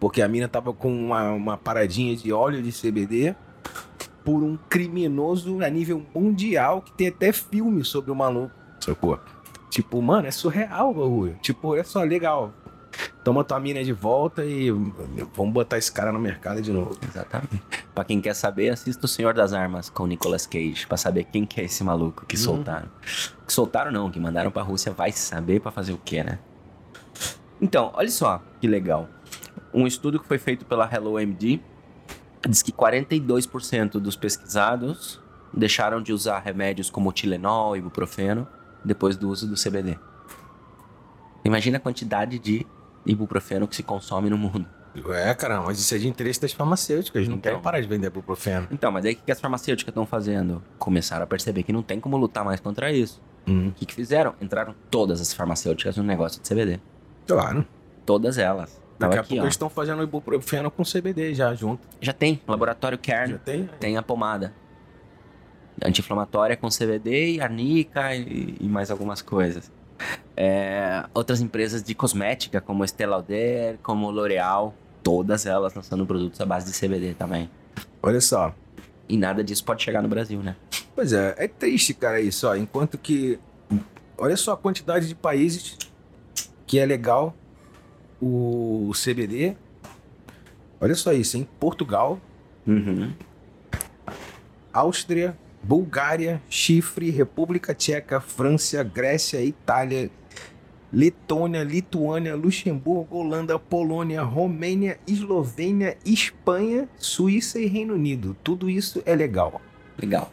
Porque 0.00 0.20
a 0.20 0.26
mina 0.26 0.48
tava 0.48 0.72
com 0.72 0.92
uma, 0.92 1.30
uma 1.30 1.56
paradinha 1.56 2.16
de 2.16 2.32
óleo 2.32 2.60
de 2.60 2.72
CBD 2.72 3.36
por 4.24 4.42
um 4.42 4.58
criminoso 4.68 5.62
a 5.62 5.70
nível 5.70 6.04
mundial 6.12 6.82
que 6.82 6.90
tem 6.90 7.06
até 7.06 7.30
filme 7.30 7.84
sobre 7.84 8.10
o 8.10 8.14
maluco, 8.16 8.50
sacou? 8.80 9.20
Tipo, 9.70 10.02
mano, 10.02 10.26
é 10.26 10.32
surreal 10.32 10.90
o 10.90 10.94
bagulho. 10.94 11.38
Tipo, 11.40 11.68
olha 11.68 11.84
só, 11.84 12.02
legal. 12.02 12.52
Toma 13.24 13.44
tua 13.44 13.60
mina 13.60 13.82
de 13.84 13.92
volta 13.92 14.44
e 14.44 14.70
vamos 14.70 15.52
botar 15.52 15.76
esse 15.76 15.92
cara 15.92 16.10
no 16.10 16.18
mercado 16.18 16.62
de 16.62 16.72
novo. 16.72 16.96
Exatamente. 17.06 17.60
Pra 17.94 18.04
quem 18.04 18.20
quer 18.20 18.34
saber, 18.34 18.70
assista 18.70 19.04
O 19.04 19.08
Senhor 19.08 19.34
das 19.34 19.52
Armas 19.52 19.90
com 19.90 20.04
o 20.04 20.06
Nicolas 20.06 20.46
Cage, 20.46 20.86
pra 20.86 20.96
saber 20.96 21.24
quem 21.24 21.44
que 21.44 21.60
é 21.60 21.64
esse 21.64 21.82
maluco 21.84 22.24
que 22.24 22.36
Hum. 22.36 22.40
soltaram. 22.40 22.88
Que 23.46 23.52
soltaram 23.52 23.90
não, 23.92 24.10
que 24.10 24.18
mandaram 24.20 24.50
pra 24.50 24.62
Rússia, 24.62 24.92
vai 24.92 25.12
saber 25.12 25.60
pra 25.60 25.70
fazer 25.70 25.92
o 25.92 25.98
quê, 26.02 26.22
né? 26.22 26.38
Então, 27.60 27.90
olha 27.94 28.08
só 28.10 28.40
que 28.60 28.68
legal. 28.68 29.08
Um 29.74 29.86
estudo 29.86 30.18
que 30.20 30.26
foi 30.26 30.38
feito 30.38 30.64
pela 30.64 30.88
Hello 30.90 31.18
MD 31.18 31.60
diz 32.48 32.62
que 32.62 32.72
42% 32.72 33.98
dos 34.00 34.16
pesquisados 34.16 35.20
deixaram 35.52 36.00
de 36.00 36.12
usar 36.12 36.38
remédios 36.38 36.88
como 36.88 37.12
Tilenol 37.12 37.74
e 37.74 37.80
ibuprofeno 37.80 38.46
depois 38.84 39.16
do 39.16 39.28
uso 39.28 39.46
do 39.48 39.54
CBD. 39.56 39.98
Imagina 41.44 41.78
a 41.78 41.80
quantidade 41.80 42.38
de 42.38 42.64
ibuprofeno 43.08 43.66
que 43.66 43.74
se 43.76 43.82
consome 43.82 44.28
no 44.30 44.38
mundo. 44.38 44.66
É, 45.14 45.32
cara, 45.34 45.60
mas 45.60 45.78
isso 45.78 45.94
é 45.94 45.98
de 45.98 46.08
interesse 46.08 46.40
das 46.40 46.52
farmacêuticas. 46.52 47.22
Não 47.28 47.36
Então. 47.36 47.42
querem 47.42 47.60
parar 47.60 47.80
de 47.80 47.86
vender 47.86 48.08
ibuprofeno. 48.08 48.66
Então, 48.70 48.90
mas 48.90 49.04
aí 49.04 49.12
o 49.12 49.16
que 49.16 49.30
as 49.30 49.40
farmacêuticas 49.40 49.90
estão 49.92 50.04
fazendo? 50.06 50.62
Começaram 50.78 51.22
a 51.24 51.26
perceber 51.26 51.62
que 51.62 51.72
não 51.72 51.82
tem 51.82 52.00
como 52.00 52.16
lutar 52.16 52.44
mais 52.44 52.58
contra 52.58 52.90
isso. 52.92 53.20
Hum, 53.46 53.68
O 53.68 53.72
que, 53.72 53.86
que 53.86 53.94
fizeram? 53.94 54.34
Entraram 54.40 54.74
todas 54.90 55.20
as 55.20 55.32
farmacêuticas 55.32 55.96
no 55.96 56.02
negócio 56.02 56.40
de 56.42 56.48
CBD. 56.48 56.80
claro. 57.26 57.64
Todas 58.04 58.38
elas. 58.38 58.80
Daqui 58.98 59.16
a 59.18 59.20
aqui, 59.20 59.28
pouco 59.28 59.42
ó. 59.42 59.44
eles 59.44 59.54
estão 59.54 59.68
fazendo 59.68 60.02
ibuprofeno 60.02 60.70
com 60.70 60.82
CBD 60.82 61.34
já 61.34 61.54
junto. 61.54 61.86
Já 62.00 62.12
tem. 62.14 62.40
Laboratório 62.48 62.96
Kern 62.98 63.32
Já 63.32 63.38
tem? 63.38 63.68
tem 63.78 63.96
a 63.98 64.02
pomada. 64.02 64.54
Anti-inflamatória 65.84 66.56
com 66.56 66.68
CBD 66.68 67.34
e 67.34 67.40
arnica 67.40 68.14
e, 68.16 68.56
e 68.60 68.66
mais 68.66 68.90
algumas 68.90 69.22
coisas. 69.22 69.70
É, 70.36 71.04
outras 71.12 71.40
empresas 71.40 71.82
de 71.82 71.94
cosmética, 71.94 72.60
como 72.60 72.84
Estée 72.84 73.06
Lauder, 73.06 73.78
como 73.82 74.10
L'Oreal, 74.10 74.74
todas 75.02 75.46
elas 75.46 75.74
lançando 75.74 76.06
produtos 76.06 76.40
à 76.40 76.46
base 76.46 76.70
de 76.70 76.78
CBD 76.78 77.14
também. 77.14 77.50
Olha 78.02 78.20
só. 78.20 78.54
E 79.08 79.16
nada 79.16 79.42
disso 79.42 79.64
pode 79.64 79.82
chegar 79.82 80.02
no 80.02 80.08
Brasil, 80.08 80.40
né? 80.40 80.54
Pois 80.94 81.12
é, 81.12 81.34
é 81.38 81.48
triste, 81.48 81.94
cara, 81.94 82.20
isso, 82.20 82.46
ó. 82.46 82.54
Enquanto 82.54 82.96
que. 82.98 83.38
Olha 84.16 84.36
só 84.36 84.52
a 84.52 84.56
quantidade 84.56 85.08
de 85.08 85.14
países 85.14 85.76
que 86.66 86.78
é 86.78 86.84
legal 86.84 87.34
o 88.20 88.90
CBD. 88.94 89.56
Olha 90.80 90.94
só 90.94 91.12
isso, 91.12 91.36
hein? 91.36 91.48
Portugal, 91.58 92.20
Uhum. 92.66 93.12
Áustria, 94.72 95.36
Bulgária, 95.62 96.40
Chifre, 96.48 97.10
República 97.10 97.74
Tcheca, 97.74 98.20
França, 98.20 98.82
Grécia, 98.82 99.42
Itália, 99.42 100.10
Letônia, 100.92 101.62
Lituânia, 101.62 102.34
Luxemburgo, 102.34 103.18
Holanda, 103.18 103.58
Polônia, 103.58 104.22
Romênia, 104.22 104.98
Eslovênia, 105.06 105.98
Espanha, 106.04 106.88
Suíça 106.96 107.58
e 107.58 107.66
Reino 107.66 107.94
Unido. 107.94 108.36
Tudo 108.42 108.70
isso 108.70 109.02
é 109.04 109.14
legal. 109.14 109.60
Legal. 109.98 110.32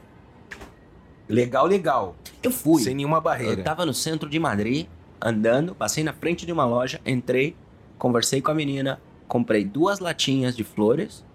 Legal, 1.28 1.66
legal. 1.66 2.16
Eu 2.42 2.52
fui. 2.52 2.84
Sem 2.84 2.96
nenhuma 2.96 3.18
Eu 3.18 3.22
barreira. 3.22 3.64
tava 3.64 3.86
no 3.86 3.94
centro 3.94 4.30
de 4.30 4.40
Madrid, 4.40 4.88
andando, 5.20 5.76
passei 5.76 6.04
na 6.04 6.14
frente 6.14 6.46
de 6.46 6.52
uma 6.52 6.66
loja, 6.66 7.02
entrei, 7.06 7.56
conversei 7.98 8.42
com 8.42 8.52
a 8.52 8.54
menina, 8.56 9.02
comprei 9.28 9.66
duas 9.66 10.00
latinhas 10.00 10.56
de 10.56 10.64
flores, 10.64 11.26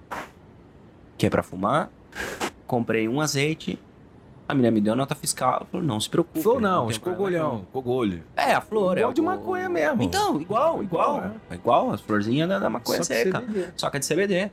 que 1.18 1.26
é 1.26 1.30
pra 1.30 1.42
fumar, 1.42 1.90
comprei 2.70 3.08
um 3.08 3.20
azeite, 3.20 3.76
a 4.48 4.54
menina 4.54 4.70
me 4.70 4.80
deu 4.80 4.92
a 4.92 4.96
nota 4.96 5.14
fiscal, 5.16 5.66
falou, 5.72 5.84
não 5.84 5.98
se 5.98 6.08
preocupe. 6.08 6.40
Flor 6.40 6.60
não, 6.60 6.82
tem 6.82 6.90
escogolhão, 6.92 7.66
cogolho. 7.72 8.22
É, 8.36 8.52
a 8.52 8.60
flor, 8.60 8.96
é 8.96 9.00
Igual 9.00 9.10
o- 9.10 9.14
de 9.14 9.20
maconha 9.22 9.68
mesmo. 9.68 10.02
Então, 10.04 10.40
igual, 10.40 10.80
igual. 10.82 11.16
Igual, 11.16 11.32
É 11.50 11.54
igual, 11.56 11.90
as 11.92 12.00
florzinhas 12.00 12.48
da, 12.48 12.60
da 12.60 12.70
maconha 12.70 12.98
Só 12.98 13.04
seca. 13.12 13.42
Só 13.76 13.90
que 13.90 13.96
é 13.96 14.00
de 14.00 14.06
CBD. 14.06 14.50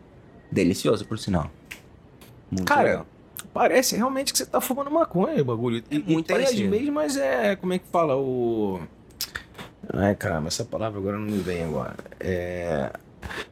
Delicioso, 0.51 1.05
por 1.05 1.19
sinal. 1.19 1.51
Muito 2.49 2.65
Cara, 2.65 2.83
legal. 2.89 3.05
Parece 3.53 3.95
realmente 3.95 4.31
que 4.31 4.37
você 4.39 4.45
tá 4.45 4.59
fumando 4.59 4.89
maconha, 4.89 5.39
o 5.41 5.45
bagulho. 5.45 5.83
É 5.91 5.95
E, 5.95 5.99
e 5.99 6.13
muito 6.13 6.25
tem 6.27 6.37
parecido. 6.37 6.63
as 6.63 6.81
mesmas, 6.81 7.17
é. 7.17 7.55
Como 7.55 7.73
é 7.73 7.77
que 7.79 7.85
fala? 7.91 8.15
O. 8.17 8.79
Ai, 9.93 10.15
caramba, 10.15 10.47
essa 10.47 10.65
palavra 10.65 10.99
agora 10.99 11.17
não 11.17 11.25
me 11.27 11.37
vem 11.39 11.63
agora. 11.63 11.95
É. 12.19 12.91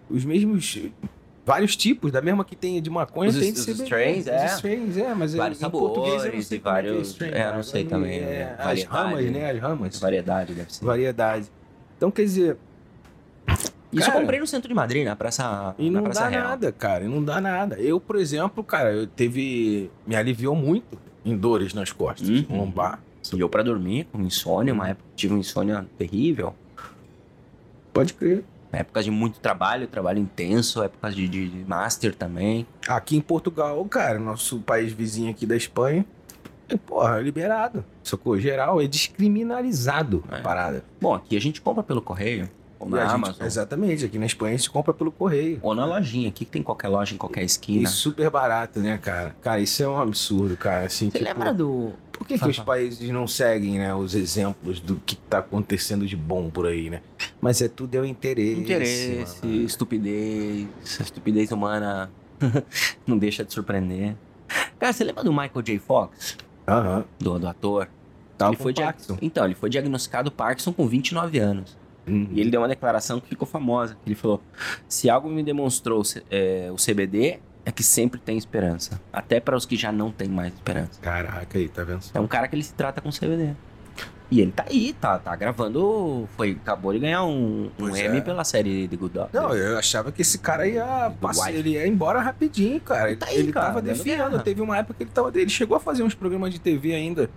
Os 0.09 0.25
mesmos. 0.25 0.79
Vários 1.45 1.75
tipos, 1.75 2.11
da 2.11 2.21
mesma 2.21 2.43
que 2.43 2.55
tem 2.55 2.81
de 2.81 2.89
maconha, 2.89 3.29
Os- 3.29 3.37
tem 3.37 3.53
de 3.53 3.59
os 3.59 3.65
CBD. 3.65 3.83
strains, 3.83 4.27
é. 4.27 4.45
Os 4.47 4.51
strains, 4.53 4.97
é, 4.97 5.13
mas 5.13 5.33
Vários 5.35 5.61
em 5.61 5.69
português 5.69 6.07
eu 6.07 6.13
não 6.13 6.19
sabores 6.41 6.47
sei 6.47 6.57
é 6.57 6.59
é 6.59 6.63
vários- 6.63 7.07
strain, 7.09 7.31
é, 7.33 7.53
não 7.53 7.63
sei 7.63 7.83
também, 7.85 8.17
É, 8.17 8.21
né? 8.21 8.55
as 8.57 8.83
ramas, 8.83 9.25
né? 9.25 9.51
As 9.51 9.59
ramas. 9.61 9.99
Variedade 9.99 10.53
deve 10.55 10.73
ser. 10.73 10.83
Variedade. 10.83 11.45
Então, 11.97 12.09
quer 12.09 12.23
dizer, 12.23 12.57
Isso 13.93 14.07
Cara, 14.07 14.17
eu 14.17 14.21
comprei 14.21 14.39
no 14.41 14.47
centro 14.47 14.67
de 14.67 14.73
Madrid, 14.73 15.05
na 15.05 15.15
Praça, 15.15 15.73
E 15.77 15.89
não 15.89 16.03
praça 16.03 16.21
dá 16.21 16.27
Real. 16.27 16.43
nada, 16.49 16.71
cara. 16.73 17.05
E 17.05 17.07
não 17.07 17.23
dá 17.23 17.39
nada. 17.39 17.79
Eu, 17.79 17.97
por 17.99 18.17
exemplo, 18.17 18.61
cara, 18.61 18.91
eu 18.91 19.07
teve. 19.07 19.89
Me 20.05 20.15
aliviou 20.17 20.53
muito 20.53 20.97
em 21.23 21.37
dores 21.37 21.73
nas 21.73 21.93
costas. 21.93 22.27
Uhum. 22.27 22.45
Lombar. 22.49 22.99
E 23.33 23.39
eu 23.39 23.47
pra 23.47 23.63
dormir, 23.63 24.05
com 24.11 24.19
insônia, 24.21 24.73
uma 24.73 24.89
época 24.89 25.07
tive 25.15 25.33
uma 25.33 25.39
insônia 25.39 25.85
terrível. 25.97 26.53
Pode 27.93 28.13
crer. 28.15 28.43
Épocas 28.75 29.05
de 29.05 29.11
muito 29.11 29.39
trabalho, 29.39 29.87
trabalho 29.87 30.19
intenso, 30.19 30.83
épocas 30.83 31.15
de, 31.15 31.27
de, 31.27 31.49
de 31.49 31.65
master 31.69 32.13
também. 32.13 32.67
Aqui 32.87 33.15
em 33.17 33.21
Portugal, 33.21 33.83
cara, 33.85 34.19
nosso 34.19 34.59
país 34.59 34.91
vizinho 34.91 35.31
aqui 35.31 35.45
da 35.45 35.55
Espanha, 35.55 36.05
é, 36.67 36.75
porra, 36.77 37.19
é 37.19 37.21
liberado. 37.21 37.83
Socorro 38.03 38.39
geral, 38.39 38.81
é 38.81 38.87
descriminalizado 38.87 40.23
a 40.29 40.37
É. 40.37 40.41
parada. 40.41 40.83
Bom, 40.99 41.13
aqui 41.13 41.35
a 41.37 41.41
gente 41.41 41.61
compra 41.61 41.83
pelo 41.83 42.01
correio, 42.01 42.49
ou 42.79 42.87
E 42.87 42.91
na 42.91 43.05
gente- 43.05 43.13
Amazon, 43.15 43.45
exatamente, 43.45 44.05
aqui 44.05 44.17
na 44.19 44.25
Espanha 44.25 44.53
a 44.53 44.57
gente 44.57 44.69
compra 44.69 44.93
pelo 44.93 45.11
correio. 45.11 45.59
ou 45.61 45.73
na 45.75 45.85
lojinha. 45.85 46.29
Aqui 46.29 46.45
que 46.45 46.51
tem 46.51 46.61
qualquer 46.63 46.87
loja 46.89 47.13
em 47.13 47.17
qualquer 47.17 47.41
E 47.41 47.45
esquina. 47.45 47.87
super 47.89 48.29
barato, 48.29 48.79
né, 48.79 48.97
cara? 48.97 49.35
Cara, 49.41 49.59
isso 49.59 49.81
é 49.83 49.87
um 49.87 49.97
absurdo, 49.99 50.55
cara. 50.57 50.85
Assim, 50.85 51.09
Você 51.09 51.19
tipo, 51.19 51.29
lembra 51.29 51.53
do... 51.53 51.91
Por 52.11 52.25
que, 52.25 52.39
que 52.39 52.47
os 52.47 52.59
países 52.59 53.09
não 53.09 53.27
seguem, 53.27 53.77
né, 53.77 53.93
os 53.93 54.15
exemplos 54.15 54.79
do 54.79 54.95
que 55.05 55.17
tá 55.17 55.39
acontecendo 55.39 56.07
de 56.07 56.15
bom 56.15 56.49
por 56.49 56.65
aí, 56.65 56.89
né? 56.89 57.01
Mas 57.41 57.61
é 57.61 57.67
tudo 57.67 57.93
é 57.95 57.99
o 57.99 58.05
interesse. 58.05 58.61
Interesse, 58.61 59.39
mano. 59.45 59.61
estupidez, 59.63 60.67
a 60.99 61.03
estupidez 61.03 61.51
humana 61.51 62.09
não 63.05 63.17
deixa 63.17 63.43
de 63.43 63.53
surpreender. 63.53 64.15
Cara, 64.79 64.93
você 64.93 65.03
lembra 65.03 65.23
do 65.23 65.31
Michael 65.31 65.61
J. 65.61 65.77
Fox? 65.79 66.37
Aham. 66.67 67.03
Do, 67.19 67.37
do 67.37 67.47
ator? 67.47 67.89
Tava 68.37 68.51
ele 68.51 68.57
com 68.57 68.63
foi 68.63 68.73
Parkinson. 68.73 69.17
Então, 69.21 69.45
ele 69.45 69.55
foi 69.55 69.69
diagnosticado 69.69 70.31
Parkinson 70.31 70.71
com 70.73 70.87
29 70.87 71.37
anos. 71.39 71.77
Uhum. 72.07 72.27
E 72.31 72.39
ele 72.39 72.49
deu 72.51 72.61
uma 72.61 72.67
declaração 72.67 73.19
que 73.19 73.27
ficou 73.27 73.47
famosa. 73.47 73.97
Ele 74.05 74.15
falou: 74.15 74.41
se 74.87 75.09
algo 75.09 75.29
me 75.29 75.43
demonstrou 75.43 76.03
é, 76.29 76.69
o 76.71 76.75
CBD, 76.75 77.39
é 77.65 77.71
que 77.71 77.83
sempre 77.83 78.19
tem 78.19 78.37
esperança. 78.37 79.01
Até 79.11 79.39
para 79.39 79.55
os 79.55 79.65
que 79.65 79.75
já 79.75 79.91
não 79.91 80.11
têm 80.11 80.29
mais 80.29 80.53
esperança. 80.53 80.99
Caraca, 81.01 81.57
aí, 81.57 81.67
tá 81.67 81.83
vendo? 81.83 82.01
É 82.13 82.19
um 82.19 82.27
cara 82.27 82.47
que 82.47 82.55
ele 82.55 82.63
se 82.63 82.73
trata 82.73 83.01
com 83.01 83.09
CBD. 83.09 83.53
E 84.29 84.41
ele 84.41 84.51
tá 84.51 84.65
aí, 84.67 84.93
tá, 84.93 85.19
tá 85.19 85.35
gravando. 85.35 86.27
Foi, 86.35 86.57
acabou 86.61 86.91
de 86.91 86.99
ganhar 86.99 87.23
um, 87.23 87.65
um 87.65 87.71
Pois 87.77 87.95
é. 87.99 88.21
pela 88.21 88.43
série 88.43 88.87
The 88.87 88.95
Good 88.95 89.13
Doctor. 89.13 89.41
Não, 89.41 89.55
eu 89.55 89.77
achava 89.77 90.11
que 90.11 90.21
esse 90.21 90.39
cara 90.39 90.67
ia 90.67 91.11
passar, 91.21 91.53
ele 91.53 91.71
ia 91.71 91.87
embora 91.87 92.19
rapidinho, 92.19 92.79
cara. 92.81 93.09
Ele, 93.09 93.17
Tá 93.17 93.27
aí, 93.27 93.37
ele 93.37 93.51
cara, 93.51 93.67
tava 93.67 93.81
defiando. 93.81 94.41
Teve 94.41 94.61
uma 94.61 94.77
época 94.77 94.95
que 94.95 95.03
ele 95.03 95.11
tava. 95.11 95.31
Ele 95.33 95.49
chegou 95.49 95.77
a 95.77 95.79
fazer 95.79 96.03
uns 96.03 96.15
programas 96.15 96.51
de 96.51 96.59
TV 96.59 96.93
ainda. 96.95 97.29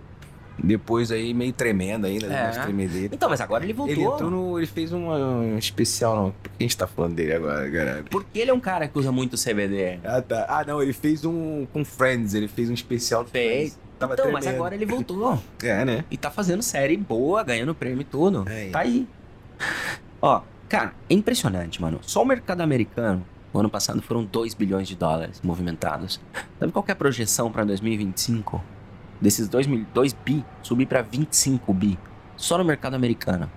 Depois 0.63 1.11
aí, 1.11 1.33
meio 1.33 1.53
tremendo 1.53 2.05
ainda, 2.07 2.27
É. 2.27 2.43
umas 2.45 2.57
tremedeiras. 2.57 3.11
Então, 3.13 3.29
mas 3.29 3.39
agora 3.41 3.63
ele 3.63 3.73
voltou. 3.73 3.95
Ele 3.95 4.03
entrou 4.03 4.29
no. 4.31 4.57
Ele 4.57 4.67
fez 4.67 4.91
uma- 4.91 5.15
um 5.17 5.57
especial, 5.57 6.15
não. 6.15 6.31
Por 6.31 6.49
que 6.51 6.55
a 6.59 6.63
gente 6.63 6.77
tá 6.77 6.87
falando 6.87 7.15
dele 7.15 7.33
agora, 7.33 7.69
caralho? 7.71 8.03
Porque 8.09 8.39
ele 8.39 8.51
é 8.51 8.53
um 8.53 8.59
cara 8.59 8.87
que 8.87 8.97
usa 8.97 9.11
muito 9.11 9.37
CBD. 9.37 9.99
Ah, 10.03 10.21
tá. 10.21 10.45
Ah, 10.49 10.63
não, 10.65 10.81
ele 10.81 10.93
fez 10.93 11.23
um 11.25 11.65
com 11.71 11.83
Friends, 11.85 12.33
ele 12.33 12.47
fez 12.47 12.69
um 12.69 12.73
especial 12.73 13.23
do 13.23 13.29
Fez. 13.29 13.71
Friends. 13.73 13.79
Tava 13.99 14.13
então, 14.13 14.31
mas 14.31 14.43
tremendo. 14.45 14.59
agora 14.61 14.75
ele 14.75 14.85
voltou. 14.85 15.37
É, 15.63 15.83
né? 15.83 16.05
E 16.09 16.17
tá 16.17 16.31
fazendo 16.31 16.61
série 16.63 16.95
boa, 16.95 17.43
ganhando 17.43 17.75
prêmio 17.75 18.01
e 18.01 18.05
tudo. 18.05 18.45
É. 18.49 18.69
Tá 18.69 18.79
aí. 18.79 19.05
Ó, 20.21 20.41
cara, 20.67 20.93
é 21.09 21.13
impressionante, 21.13 21.81
mano. 21.81 21.99
Só 22.01 22.21
o 22.21 22.25
mercado 22.25 22.61
americano, 22.61 23.25
o 23.53 23.59
ano 23.59 23.69
passado 23.69 24.01
foram 24.01 24.23
2 24.23 24.53
bilhões 24.53 24.87
de 24.87 24.95
dólares 24.95 25.41
movimentados. 25.43 26.19
Sabe 26.59 26.71
qual 26.71 26.83
que 26.83 26.91
é 26.91 26.93
a 26.93 26.95
projeção 26.95 27.51
pra 27.51 27.63
2025? 27.63 28.63
Desses 29.19 29.47
2, 29.47 29.67
mil, 29.67 29.85
2 29.93 30.13
bi, 30.13 30.45
subir 30.61 30.85
pra 30.85 31.01
25 31.01 31.73
bi. 31.73 31.99
Só 32.37 32.57
no 32.57 32.63
mercado 32.63 32.95
americano. 32.95 33.49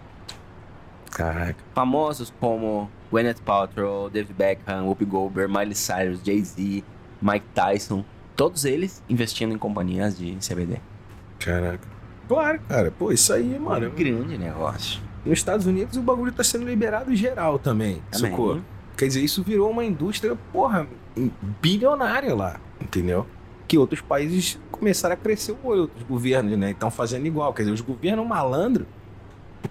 Caraca. 1.11 1.63
Famosos 1.75 2.33
como 2.41 2.91
Gwyneth 3.11 3.43
Paltrow, 3.45 4.09
David 4.11 4.35
Beckham, 4.35 4.87
Whoopi 4.87 5.05
Goldberg, 5.05 5.53
Miley 5.53 5.75
Cyrus, 5.75 6.21
Jay-Z, 6.25 6.83
Mike 7.21 7.47
Tyson. 7.55 8.05
Todos 8.35 8.65
eles 8.65 9.03
investindo 9.09 9.55
em 9.55 9.59
companhias 9.59 10.19
de 10.19 10.37
CBD. 10.37 10.81
Caraca. 11.39 11.87
Claro, 12.27 12.61
cara. 12.67 12.91
Pô, 12.91 13.13
isso 13.13 13.33
aí, 13.33 13.59
mano. 13.59 13.89
um 13.89 13.91
grande 13.91 14.39
negócio. 14.39 15.01
Nos 15.25 15.39
Estados 15.39 15.67
Unidos 15.67 15.97
o 15.97 16.03
bagulho 16.03 16.33
tá 16.33 16.43
sendo 16.43 16.65
liberado 16.65 17.15
geral 17.15 17.59
também. 17.59 18.03
Também. 18.11 18.31
Sacou? 18.31 18.61
Quer 18.97 19.07
dizer, 19.07 19.21
isso 19.21 19.43
virou 19.43 19.71
uma 19.71 19.85
indústria, 19.85 20.37
porra, 20.53 20.87
bilionária 21.61 22.35
lá, 22.35 22.61
entendeu? 22.81 23.27
Que 23.69 23.79
outros 23.79 24.01
países 24.01 24.59
começaram 24.71 25.15
a 25.15 25.17
crescer 25.17 25.53
o 25.53 25.59
olho, 25.67 25.83
outros 25.83 26.03
governos, 26.03 26.59
né? 26.59 26.73
Estão 26.73 26.91
fazendo 26.91 27.27
igual. 27.27 27.53
Quer 27.55 27.63
dizer, 27.63 27.73
os 27.75 27.81
governos 27.81 28.27
malandros 28.27 28.87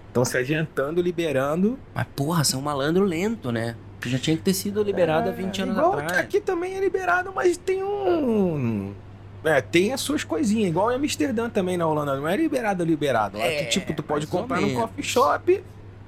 estão 0.08 0.24
se 0.24 0.36
adiantando, 0.36 1.00
liberando. 1.00 1.78
Mas 1.94 2.06
porra, 2.16 2.44
são 2.44 2.60
malandro 2.60 3.04
lento, 3.04 3.52
né? 3.52 3.76
Que 4.00 4.08
já 4.10 4.18
tinha 4.18 4.36
que 4.36 4.42
ter 4.42 4.54
sido 4.54 4.82
liberado 4.82 5.28
há 5.28 5.32
É, 5.32 5.36
20 5.36 5.62
anos 5.62 5.76
igual 5.76 5.92
atrás. 5.98 6.18
Aqui 6.18 6.40
também 6.40 6.74
é 6.74 6.80
liberado, 6.80 7.32
mas 7.34 7.56
tem 7.56 7.82
um. 7.84 8.92
É, 9.44 9.60
tem 9.60 9.92
as 9.92 10.00
suas 10.00 10.22
coisinhas, 10.24 10.68
igual 10.68 10.90
em 10.92 10.96
Amsterdã 10.96 11.48
também 11.48 11.76
na 11.76 11.86
Holanda. 11.86 12.16
Não 12.16 12.26
é 12.28 12.36
liberado, 12.36 12.84
liberado. 12.84 13.38
É, 13.38 13.64
que, 13.64 13.70
tipo, 13.70 13.92
tu 13.92 14.02
pode 14.02 14.26
comprar 14.26 14.60
no 14.60 14.72
coffee 14.74 15.04
shop, 15.04 15.62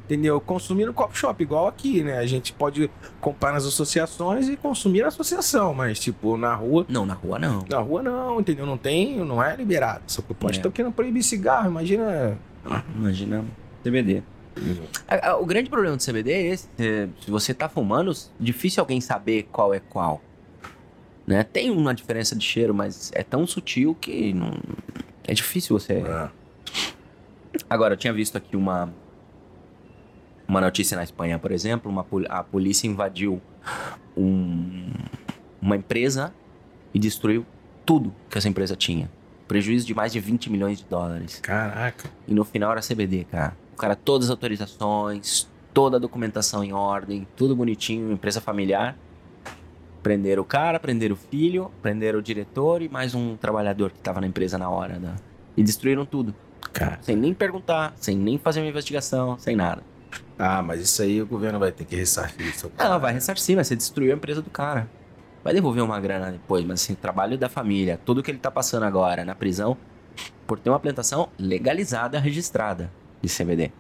entendeu? 0.05 0.41
Consumir 0.41 0.87
no 0.87 0.93
coffee 0.95 1.17
shop, 1.19 1.43
igual 1.43 1.67
aqui, 1.67 2.03
né? 2.03 2.19
A 2.19 2.27
gente 2.27 2.53
pode 2.53 2.91
comprar 3.21 3.53
nas 3.53 3.65
associações 3.65 4.49
e 4.49 4.57
consumir 4.57 5.03
na 5.03 5.09
associação, 5.09 5.73
mas, 5.75 5.99
tipo, 5.99 6.37
na 6.37 6.55
rua. 6.55 6.85
Não, 6.89 7.05
na 7.07 7.15
rua 7.15 7.39
não. 7.39 7.65
Na 7.69 7.79
rua 7.79 8.03
não, 8.03 8.41
entendeu? 8.41 8.67
Não 8.67 8.77
tem, 8.79 9.17
não 9.25 9.43
é 9.43 9.55
liberado. 9.57 10.03
Só 10.07 10.23
que 10.23 10.35
pode 10.35 10.57
É. 10.57 10.61
estar 10.61 10.71
querendo 10.71 10.93
proibir 10.93 11.23
cigarro, 11.23 11.69
imagina. 11.71 12.39
Imagina 12.97 13.45
CBD. 13.83 14.23
O 15.41 15.45
grande 15.47 15.69
problema 15.69 15.97
do 15.97 16.03
CBD 16.05 16.31
é 16.33 16.43
esse. 16.47 16.69
é, 16.79 17.09
Se 17.21 17.31
você 17.31 17.53
tá 17.53 17.69
fumando, 17.69 18.13
difícil 18.39 18.81
alguém 18.81 19.01
saber 19.01 19.49
qual 19.51 19.75
é 19.75 19.81
qual. 19.81 20.21
Né? 21.27 21.43
Tem 21.43 21.71
uma 21.71 21.95
diferença 21.95 22.37
de 22.37 22.45
cheiro, 22.45 22.73
mas 22.75 23.11
é 23.15 23.23
tão 23.23 23.47
sutil 23.47 23.97
que 24.01 24.33
não... 24.35 24.53
é 25.27 25.33
difícil 25.35 25.77
você. 25.79 26.05
Ah, 26.07 26.31
Agora, 27.69 27.95
eu 27.95 27.99
tinha 27.99 28.13
visto 28.13 28.37
aqui 28.37 28.57
uma 28.57 28.93
uma 30.55 30.61
notícia 30.61 30.97
na 30.97 31.03
Espanha, 31.03 31.37
por 31.39 31.51
exemplo, 31.51 31.91
uma, 31.91 32.07
a 32.29 32.45
polícia 32.45 32.87
invadiu 32.87 33.43
um- 34.17 34.93
uma 35.61 35.77
empresa 35.77 36.33
e 36.93 36.99
destruiu 36.99 37.45
tudo 37.85 38.15
que 38.31 38.39
essa 38.39 38.49
empresa 38.49 38.77
tinha. 38.77 39.11
Prejuízo 39.49 39.85
de 39.87 39.93
mais 39.95 40.13
de 40.13 40.21
20 40.21 40.51
milhões 40.51 40.79
de 40.79 40.85
dólares. 40.85 41.41
Caraca. 41.41 42.09
E 42.29 42.33
no 42.33 42.45
final 42.45 42.71
era 42.71 42.81
CBD, 42.81 43.25
cara. 43.25 43.57
O 43.75 43.77
cara, 43.77 43.97
todas 43.97 44.27
as 44.29 44.31
autorizações, 44.31 45.51
toda 45.73 45.97
a 45.97 46.01
documentação 46.01 46.63
em 46.63 46.73
ordem, 46.73 47.27
tudo 47.37 47.57
bonitinho, 47.57 48.13
empresa 48.13 48.41
familiar. 48.41 48.97
Prenderam 50.05 50.43
o 50.43 50.47
cara, 50.47 50.79
prenderam 50.79 51.15
o 51.15 51.19
filho, 51.19 51.71
prenderam 51.83 52.21
o 52.21 52.23
diretor 52.23 52.81
e 52.81 52.89
mais 52.89 53.15
um 53.15 53.37
trabalhador 53.37 53.91
que 53.91 53.99
tava 53.99 54.21
na 54.21 54.27
empresa 54.27 54.57
na 54.57 54.69
hora. 54.71 54.99
Da... 55.01 55.15
E 55.57 55.63
destruíram 55.65 56.07
tudo. 56.07 56.33
Cara. 56.73 56.99
Sem 57.03 57.17
nem 57.17 57.35
perguntar, 57.35 57.93
sem 57.97 58.17
nem 58.17 58.39
fazer 58.39 58.61
uma 58.61 58.69
investigação, 58.69 59.37
sem 59.39 59.57
nada. 59.57 59.83
Ah, 60.39 60.63
mas 60.63 60.81
isso 60.81 61.01
aí 61.03 61.23
o 61.23 61.27
governo 61.27 61.59
vai 61.59 61.71
ter 61.71 61.85
que 61.85 61.95
ressarcir 61.95 62.47
isso. 62.47 62.71
Ela 62.77 62.99
vai 62.99 63.13
ressarcir, 63.13 63.57
mas 63.57 63.69
você 63.69 63.77
destruiu 63.77 64.13
a 64.13 64.17
empresa 64.17 64.43
do 64.43 64.51
cara. 64.51 64.89
Vai 65.43 65.53
devolver 65.53 65.83
uma 65.85 66.01
grana 66.01 66.33
depois, 66.33 66.65
mas 66.65 66.83
assim, 66.83 66.95
trabalho 66.95 67.37
da 67.39 67.49
família, 67.49 68.01
tudo 68.05 68.23
que 68.23 68.31
ele 68.31 68.39
tá 68.39 68.51
passando 68.51 68.85
agora 68.85 69.25
na 69.25 69.35
prisão, 69.35 69.77
por 70.47 70.59
ter 70.59 70.71
uma 70.71 70.81
plantação 70.81 71.29
legalizada, 71.39 72.19
registrada 72.19 72.91
de 73.23 73.29
CBD. 73.29 73.71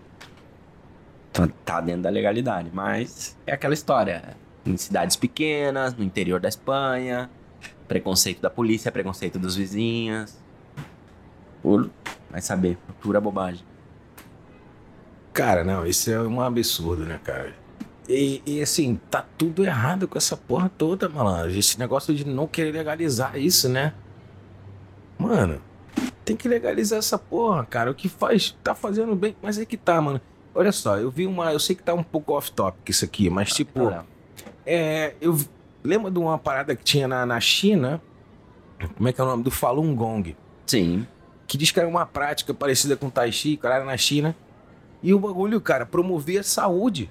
Então, 1.31 1.49
tá 1.65 1.81
dentro 1.81 2.03
da 2.03 2.11
legalidade, 2.11 2.71
mas 2.73 3.37
é 3.47 3.53
aquela 3.53 3.75
história. 3.75 4.37
Em 4.65 4.77
cidades 4.77 5.17
pequenas, 5.17 5.95
no 5.95 6.05
interior 6.05 6.39
da 6.39 6.49
Espanha, 6.49 7.29
preconceito 7.89 8.41
da 8.41 8.49
polícia, 8.49 8.93
preconceito 8.93 9.39
dos 9.39 9.57
vizinhos. 9.57 10.37
Vai 12.31 12.41
saber, 12.41 12.79
pura 13.01 13.21
bobagem. 13.21 13.65
Cara, 15.35 15.65
não, 15.65 15.85
isso 15.85 16.13
é 16.13 16.23
um 16.23 16.41
absurdo, 16.41 17.05
né, 17.05 17.21
cara? 17.25 17.53
E, 18.09 18.41
e, 18.47 18.63
assim, 18.63 19.01
tá 19.11 19.27
tudo 19.37 19.65
errado 19.65 20.07
com 20.07 20.17
essa 20.17 20.37
porra 20.37 20.71
toda, 20.79 21.09
malandro. 21.09 21.51
Esse 21.51 21.77
negócio 21.77 22.15
de 22.15 22.25
não 22.25 22.47
querer 22.47 22.71
legalizar 22.71 23.37
isso, 23.37 23.69
né? 23.69 23.93
Mano, 25.19 25.61
tem 26.25 26.37
que 26.37 26.47
legalizar 26.47 27.01
essa 27.01 27.19
porra, 27.19 27.65
cara. 27.65 27.91
O 27.91 27.95
que 27.95 28.09
faz, 28.09 28.57
tá 28.63 28.77
fazendo 28.77 29.17
bem, 29.17 29.35
mas 29.43 29.59
é 29.59 29.65
que 29.65 29.77
tá, 29.77 30.01
mano. 30.01 30.21
Olha 30.55 30.71
só, 30.71 30.99
eu 30.99 31.11
vi 31.11 31.27
uma. 31.27 31.53
Eu 31.53 31.59
sei 31.59 31.75
que 31.75 31.83
tá 31.83 31.95
um 31.95 32.03
pouco 32.05 32.33
off-topic 32.35 32.89
isso 32.89 33.05
aqui, 33.05 33.29
mas 33.29 33.53
tipo. 33.53 33.93
É, 34.65 35.15
eu 35.21 35.37
lembro 35.83 36.13
de 36.13 36.19
uma 36.19 36.39
parada 36.39 36.77
que 36.77 36.85
tinha 36.85 37.09
na, 37.09 37.27
na 37.27 37.41
China. 37.41 38.01
Como 38.97 39.09
é 39.09 39.13
que 39.13 39.21
é 39.21 39.25
o 39.25 39.27
nome? 39.27 39.43
Do 39.43 39.51
Falun 39.51 39.97
Gong. 39.97 40.37
Sim. 40.65 41.07
Que 41.47 41.59
diz 41.59 41.73
que 41.73 41.81
era 41.81 41.89
uma 41.89 42.07
prática 42.07 42.55
parecida 42.55 42.97
com 42.97 43.11
Tai 43.11 43.33
Chi, 43.33 43.57
cara, 43.57 43.77
era 43.77 43.85
na 43.85 43.97
China. 43.97 44.37
E 45.05 45.13
o 45.15 45.19
bagulho, 45.21 45.61
cara, 45.61 45.85
promovia 45.87 46.41
a 46.41 46.43
saúde. 46.43 47.11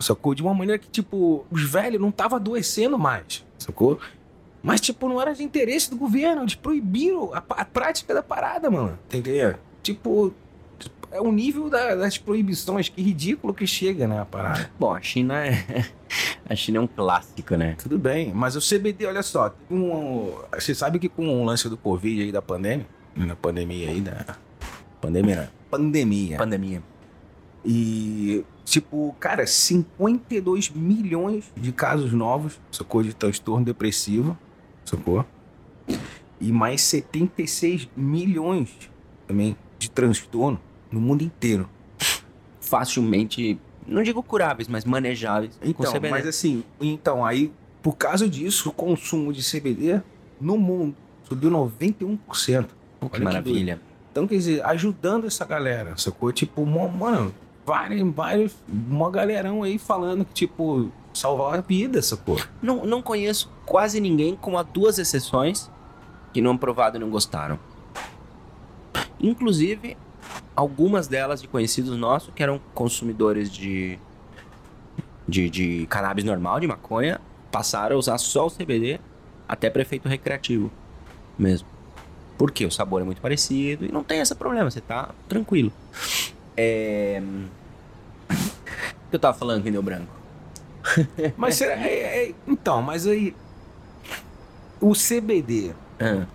Sacou? 0.00 0.34
De 0.34 0.42
uma 0.42 0.54
maneira 0.54 0.78
que, 0.78 0.88
tipo, 0.88 1.46
os 1.50 1.62
velhos 1.62 2.00
não 2.00 2.08
estavam 2.08 2.36
adoecendo 2.36 2.98
mais. 2.98 3.44
Sacou? 3.58 4.00
Mas, 4.62 4.80
tipo, 4.80 5.08
não 5.08 5.20
era 5.20 5.34
de 5.34 5.42
interesse 5.44 5.90
do 5.90 5.96
governo. 5.96 6.42
Eles 6.42 6.54
proibiram 6.54 7.32
a, 7.34 7.38
a 7.50 7.64
prática 7.64 8.14
da 8.14 8.22
parada, 8.22 8.70
mano. 8.70 8.98
Entendeu? 9.06 9.54
Tipo, 9.82 10.32
é 11.12 11.20
o 11.20 11.30
nível 11.30 11.68
da- 11.68 11.94
das 11.94 12.16
proibições. 12.18 12.88
Que 12.88 13.02
ridículo 13.02 13.52
que 13.52 13.66
chega, 13.66 14.08
né, 14.08 14.20
a 14.20 14.24
parada. 14.24 14.70
Bom, 14.80 14.92
a 14.94 15.00
China 15.02 15.46
é. 15.46 15.84
A 16.48 16.54
China 16.54 16.78
é 16.78 16.80
um 16.82 16.86
clássico, 16.86 17.56
né? 17.56 17.74
Tudo 17.82 17.98
bem, 17.98 18.30
mas 18.34 18.54
o 18.54 18.60
CBD, 18.60 19.06
olha 19.06 19.22
só, 19.22 19.54
um, 19.70 20.30
você 20.52 20.74
sabe 20.74 20.98
que 20.98 21.08
com 21.08 21.26
o 21.40 21.44
lance 21.44 21.68
do 21.70 21.76
Covid 21.76 22.20
aí 22.22 22.30
da 22.30 22.42
pandemia, 22.42 22.86
na 23.16 23.34
pandemia 23.34 23.88
aí 23.88 24.00
da 24.02 24.36
pandemia, 25.00 25.50
pandemia. 25.70 26.36
Pandemia. 26.36 26.82
E 27.64 28.44
tipo, 28.64 29.14
cara, 29.18 29.46
52 29.46 30.70
milhões 30.70 31.50
de 31.56 31.72
casos 31.72 32.12
novos, 32.12 32.60
sacou 32.70 33.02
de 33.02 33.14
transtorno 33.14 33.64
depressivo, 33.64 34.36
sacou? 34.84 35.24
E 36.40 36.50
mais 36.52 36.82
76 36.82 37.88
milhões 37.96 38.70
também 39.26 39.56
de 39.78 39.90
transtorno 39.90 40.60
no 40.90 41.00
mundo 41.00 41.22
inteiro. 41.22 41.68
Facilmente, 42.60 43.58
não 43.86 44.02
digo 44.02 44.22
curáveis, 44.22 44.68
mas 44.68 44.84
manejáveis 44.84 45.58
Então, 45.62 45.92
mas 46.10 46.26
assim, 46.26 46.64
então 46.80 47.24
aí, 47.24 47.52
por 47.82 47.96
causa 47.96 48.28
disso, 48.28 48.70
o 48.70 48.72
consumo 48.72 49.32
de 49.32 49.42
CBD 49.42 50.02
no 50.40 50.56
mundo 50.58 50.96
subiu 51.22 51.50
91%. 51.50 52.18
Pô, 52.18 52.38
que 52.38 52.46
olha 53.04 53.10
que 53.10 53.20
maravilha. 53.20 53.80
Então, 54.10 54.26
quer 54.26 54.36
dizer, 54.36 54.64
ajudando 54.64 55.26
essa 55.26 55.44
galera, 55.44 55.96
sacou? 55.96 56.32
Tipo, 56.32 56.64
mano, 56.64 57.34
vários, 57.64 58.14
vários, 58.14 58.54
uma 58.68 59.10
galerão 59.10 59.62
aí 59.62 59.78
falando 59.78 60.24
que, 60.24 60.34
tipo, 60.34 60.90
salvar 61.12 61.58
a 61.58 61.60
vida, 61.60 62.02
sacou? 62.02 62.38
Não, 62.60 62.84
não 62.84 63.00
conheço 63.00 63.50
quase 63.64 64.00
ninguém, 64.00 64.36
com 64.36 64.58
a 64.58 64.62
duas 64.62 64.98
exceções, 64.98 65.70
que 66.32 66.40
não 66.40 66.56
provaram 66.56 66.96
e 66.96 66.98
não 66.98 67.10
gostaram. 67.10 67.58
Inclusive, 69.20 69.96
algumas 70.54 71.06
delas 71.08 71.40
de 71.40 71.48
conhecidos 71.48 71.96
nossos 71.96 72.32
que 72.34 72.42
eram 72.42 72.60
consumidores 72.74 73.50
de, 73.50 73.98
de, 75.26 75.48
de 75.48 75.86
cannabis 75.86 76.24
normal, 76.24 76.60
de 76.60 76.66
maconha, 76.66 77.20
passaram 77.50 77.96
a 77.96 77.98
usar 77.98 78.18
só 78.18 78.46
o 78.46 78.50
CBD 78.50 79.00
até 79.48 79.70
prefeito 79.70 80.08
recreativo 80.08 80.70
mesmo. 81.38 81.68
Porque 82.36 82.66
o 82.66 82.70
sabor 82.70 83.00
é 83.00 83.04
muito 83.04 83.20
parecido 83.20 83.86
e 83.86 83.92
não 83.92 84.02
tem 84.02 84.20
esse 84.20 84.34
problema, 84.34 84.70
você 84.70 84.80
tá 84.80 85.14
tranquilo. 85.28 85.72
É... 86.56 87.22
O 88.30 89.10
que 89.10 89.16
eu 89.16 89.18
tava 89.18 89.36
falando 89.36 89.62
que 89.62 89.70
deu 89.70 89.82
branco? 89.82 90.12
Mas 91.36 91.56
será, 91.56 91.74
é- 91.86 92.28
é- 92.28 92.34
então, 92.46 92.82
mas 92.82 93.06
aí 93.06 93.34
o 94.80 94.92
CBD, 94.94 95.72
Ah, 95.98 96.26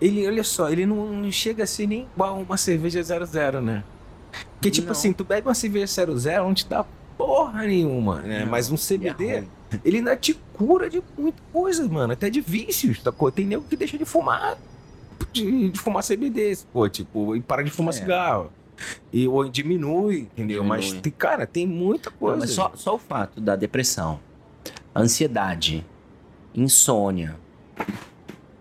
ele, 0.00 0.26
olha 0.26 0.42
só, 0.42 0.70
ele 0.70 0.86
não, 0.86 1.12
não 1.12 1.30
chega 1.30 1.64
a 1.64 1.66
ser 1.66 1.86
nem 1.86 2.08
igual 2.14 2.38
uma 2.40 2.56
cerveja 2.56 3.02
00, 3.02 3.60
né? 3.60 3.84
Porque, 4.54 4.70
tipo 4.70 4.86
Não. 4.86 4.92
assim, 4.92 5.12
tu 5.12 5.22
bebe 5.24 5.46
uma 5.46 5.54
cerveja 5.54 5.86
00, 5.86 6.44
não 6.44 6.54
te 6.54 6.66
dá 6.66 6.84
porra 7.18 7.64
nenhuma, 7.64 8.20
né? 8.22 8.40
Não, 8.44 8.50
Mas 8.50 8.70
um 8.70 8.74
é 8.74 8.78
CBD, 8.78 9.44
ele 9.84 9.98
ainda 9.98 10.16
te 10.16 10.34
cura 10.54 10.88
de 10.88 11.02
muita 11.18 11.42
coisa, 11.52 11.86
mano. 11.86 12.12
Até 12.14 12.30
de 12.30 12.40
vícios, 12.40 13.02
sacou? 13.02 13.30
Tem 13.30 13.44
nego 13.44 13.64
que 13.64 13.76
deixa 13.76 13.98
de 13.98 14.04
fumar, 14.04 14.56
de, 15.32 15.68
de 15.70 15.78
fumar 15.78 16.02
CBD, 16.02 16.56
pô, 16.72 16.88
tipo, 16.88 17.36
e 17.36 17.40
para 17.42 17.62
de 17.62 17.70
fumar 17.70 17.92
É. 17.94 17.98
cigarro. 17.98 18.50
E, 19.12 19.26
ou 19.28 19.48
diminui, 19.48 20.22
entendeu? 20.32 20.62
Diminui. 20.62 20.68
Mas, 20.68 20.92
tem, 20.92 21.12
cara, 21.12 21.46
tem 21.46 21.66
muita 21.66 22.10
Não, 22.10 22.16
coisa. 22.18 22.36
mas 22.38 22.50
só, 22.50 22.72
só 22.74 22.94
o 22.94 22.98
fato 22.98 23.40
da 23.40 23.54
depressão, 23.56 24.18
ansiedade, 24.94 25.84
insônia, 26.54 27.36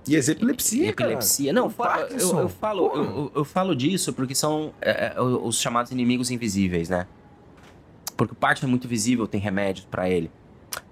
E 0.08 0.16
as 0.18 0.28
epilepsia, 0.28 0.90
epilepsia. 0.90 1.46
cara. 1.54 1.60
Não, 1.62 1.68
O 1.68 1.70
fa- 1.70 2.08
eu, 2.12 2.40
eu 2.40 2.50
falo, 2.50 2.92
eu, 2.94 3.04
eu- 3.04 3.32
eu 3.36 3.46
falo 3.46 3.76
disso 3.76 4.12
porque 4.14 4.36
são 4.36 4.74
é, 4.82 5.14
é, 5.16 5.22
os 5.22 5.60
chamados 5.60 5.92
inimigos 5.92 6.30
invisíveis, 6.30 6.90
né? 6.90 7.08
Porque 8.18 8.34
o 8.34 8.36
Parkinson 8.36 8.68
é 8.68 8.70
muito 8.70 8.88
visível, 8.88 9.26
tem 9.28 9.40
remédios 9.40 9.86
pra 9.90 10.10
ele. 10.10 10.30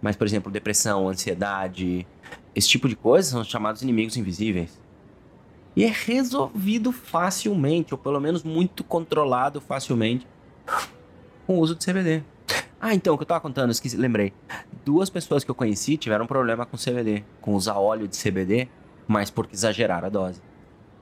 Mas, 0.01 0.15
por 0.15 0.25
exemplo, 0.25 0.51
depressão, 0.51 1.07
ansiedade, 1.09 2.07
esse 2.55 2.67
tipo 2.69 2.87
de 2.87 2.95
coisa 2.95 3.29
são 3.31 3.41
os 3.41 3.47
chamados 3.47 3.81
inimigos 3.81 4.15
invisíveis. 4.17 4.79
E 5.75 5.83
é 5.85 5.87
resolvido 5.87 6.91
facilmente, 6.91 7.93
ou 7.93 7.97
pelo 7.97 8.19
menos 8.19 8.43
muito 8.43 8.83
controlado 8.83 9.61
facilmente, 9.61 10.27
com 11.47 11.57
o 11.57 11.59
uso 11.59 11.75
de 11.75 11.85
CBD. 11.85 12.23
Ah, 12.79 12.93
então, 12.95 13.13
o 13.13 13.17
que 13.17 13.21
eu 13.21 13.27
tava 13.27 13.39
contando, 13.39 13.71
esqueci, 13.71 13.95
lembrei. 13.95 14.33
Duas 14.83 15.09
pessoas 15.09 15.43
que 15.43 15.51
eu 15.51 15.55
conheci 15.55 15.97
tiveram 15.97 16.25
problema 16.25 16.65
com 16.65 16.75
CBD, 16.75 17.23
com 17.39 17.53
usar 17.53 17.75
óleo 17.75 18.07
de 18.07 18.17
CBD, 18.21 18.67
mas 19.07 19.29
porque 19.29 19.55
exageraram 19.55 20.07
a 20.07 20.09
dose. 20.09 20.41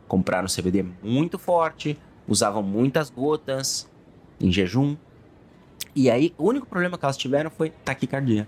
Compraram 0.08 0.48
CBD 0.48 0.86
muito 1.02 1.40
forte, 1.40 1.98
usavam 2.28 2.62
muitas 2.62 3.10
gotas 3.10 3.90
em 4.40 4.52
jejum. 4.52 4.98
E 5.96 6.10
aí, 6.12 6.34
o 6.38 6.48
único 6.48 6.68
problema 6.68 6.98
que 6.98 7.06
elas 7.06 7.18
tiveram 7.18 7.50
foi 7.50 7.70
taquicardia. 7.70 8.48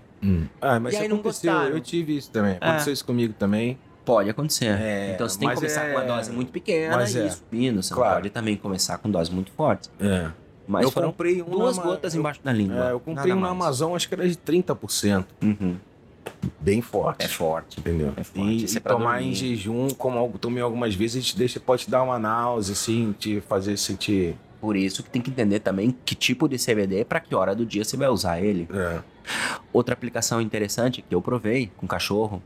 Ah, 0.60 0.78
mas 0.78 0.92
E 0.92 0.96
isso 0.96 1.02
aí 1.02 1.08
não 1.08 1.16
aconteceu. 1.18 1.52
gostaram. 1.52 1.74
Eu 1.76 1.80
tive 1.80 2.16
isso 2.16 2.30
também. 2.30 2.52
É. 2.60 2.68
Aconteceu 2.68 2.92
isso 2.92 3.04
comigo 3.04 3.32
também. 3.36 3.78
Pode 4.04 4.28
acontecer. 4.30 4.66
É, 4.80 5.12
então 5.14 5.28
você 5.28 5.38
tem 5.38 5.48
que 5.48 5.54
começar 5.54 5.84
é- 5.84 5.92
com 5.92 5.98
uma 6.00 6.04
dose 6.06 6.30
muito 6.32 6.50
pequena 6.50 6.96
mas 6.96 7.14
e 7.14 7.20
é. 7.20 7.26
ir 7.26 7.32
subindo. 7.32 7.82
Você 7.82 7.94
Claro. 7.94 8.14
pode 8.16 8.30
também 8.30 8.56
começar 8.56 8.98
com 8.98 9.10
doses 9.10 9.32
muito 9.32 9.50
fortes. 9.52 9.90
É. 10.00 10.28
Mas 10.66 10.84
eu 10.84 10.90
foram 10.90 11.08
comprei 11.08 11.42
um 11.42 11.44
duas 11.50 11.76
na 11.76 11.82
gotas 11.82 12.14
eu- 12.14 12.20
embaixo 12.20 12.40
da 12.42 12.52
língua. 12.52 12.88
É, 12.88 12.92
eu 12.92 13.00
comprei 13.00 13.28
nada 13.28 13.36
um 13.36 13.40
na. 13.40 13.48
Amazon, 13.50 13.94
acho 13.94 14.08
que 14.08 14.14
era 14.14 14.28
de 14.28 14.36
30%. 14.36 15.26
Uhum. 15.42 15.76
Bem 16.60 16.80
forte. 16.80 17.24
É 17.24 17.28
forte. 17.28 17.78
Entendeu? 17.80 18.12
É 18.16 18.24
forte. 18.24 18.48
E, 18.50 18.64
é 18.64 18.68
e 18.76 18.80
tomar 18.80 19.14
dormir. 19.18 19.30
em 19.30 19.34
jejum, 19.34 19.88
como 19.90 20.18
eu 20.18 20.32
tomei 20.38 20.62
algumas 20.62 20.94
vezes, 20.94 21.24
te 21.26 21.36
deixa, 21.36 21.58
pode 21.60 21.84
te 21.84 21.90
dar 21.90 22.02
uma 22.02 22.18
náusea, 22.18 22.72
assim, 22.72 23.14
te 23.18 23.40
fazer 23.40 23.76
sentir. 23.76 24.36
Por 24.60 24.76
isso 24.76 25.02
que 25.02 25.10
tem 25.10 25.20
que 25.20 25.30
entender 25.30 25.58
também 25.58 25.94
que 26.04 26.14
tipo 26.14 26.48
de 26.48 26.56
CBD 26.56 27.04
para 27.04 27.18
que 27.18 27.34
hora 27.34 27.54
do 27.54 27.66
dia 27.66 27.84
você 27.84 27.96
vai 27.96 28.08
usar 28.08 28.40
ele. 28.40 28.68
É. 28.72 29.00
Outra 29.72 29.92
aplicação 29.94 30.40
interessante 30.40 31.02
que 31.02 31.12
eu 31.14 31.20
provei 31.20 31.70
com 31.76 31.86
cachorro. 31.86 32.40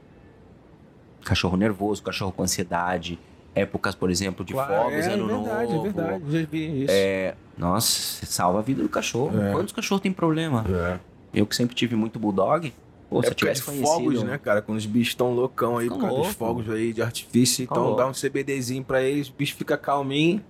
Cachorro 1.26 1.56
nervoso, 1.56 2.02
cachorro 2.04 2.30
com 2.30 2.42
ansiedade, 2.44 3.18
épocas, 3.52 3.94
por 3.96 4.10
exemplo, 4.10 4.44
de 4.44 4.52
Claro, 4.52 4.74
fogos, 4.84 5.06
é, 5.06 5.12
ano 5.12 5.26
verdade, 5.26 5.72
novo. 5.72 5.86
é 5.86 5.90
verdade. 5.90 6.24
Já 6.40 6.46
vi 6.46 6.82
isso. 6.84 6.92
É, 6.94 7.34
nossa, 7.58 8.24
salva 8.24 8.60
a 8.60 8.62
vida 8.62 8.80
do 8.82 8.88
cachorro. 8.88 9.42
É. 9.42 9.50
Quantos 9.52 9.72
cachorros 9.74 10.02
tem 10.02 10.12
problema? 10.12 10.64
É. 10.68 10.98
Eu 11.34 11.44
que 11.44 11.56
sempre 11.56 11.74
tive 11.74 11.96
muito 11.96 12.18
bulldog, 12.18 12.72
pô, 13.10 13.16
se 13.22 13.26
eu 13.26 13.30
Época 13.30 13.34
tivesse 13.34 13.62
conhecido... 13.64 13.88
fogos, 13.88 14.22
né, 14.22 14.38
cara? 14.38 14.62
Quando 14.62 14.78
os 14.78 14.86
bichos 14.86 15.08
estão 15.08 15.32
loucão 15.34 15.78
aí 15.78 15.86
Ficam 15.86 15.98
por 15.98 16.04
causa 16.06 16.16
dos 16.16 16.26
louco. 16.38 16.38
fogos 16.62 16.70
aí 16.70 16.92
de 16.92 17.02
artifício, 17.02 17.64
então 17.64 17.96
dá 17.96 18.04
louco. 18.04 18.10
um 18.10 18.12
CBDzinho 18.12 18.84
pra 18.84 19.02
eles, 19.02 19.28
o 19.28 19.32
bicho 19.36 19.56
fica 19.56 19.76
calminho, 19.76 20.40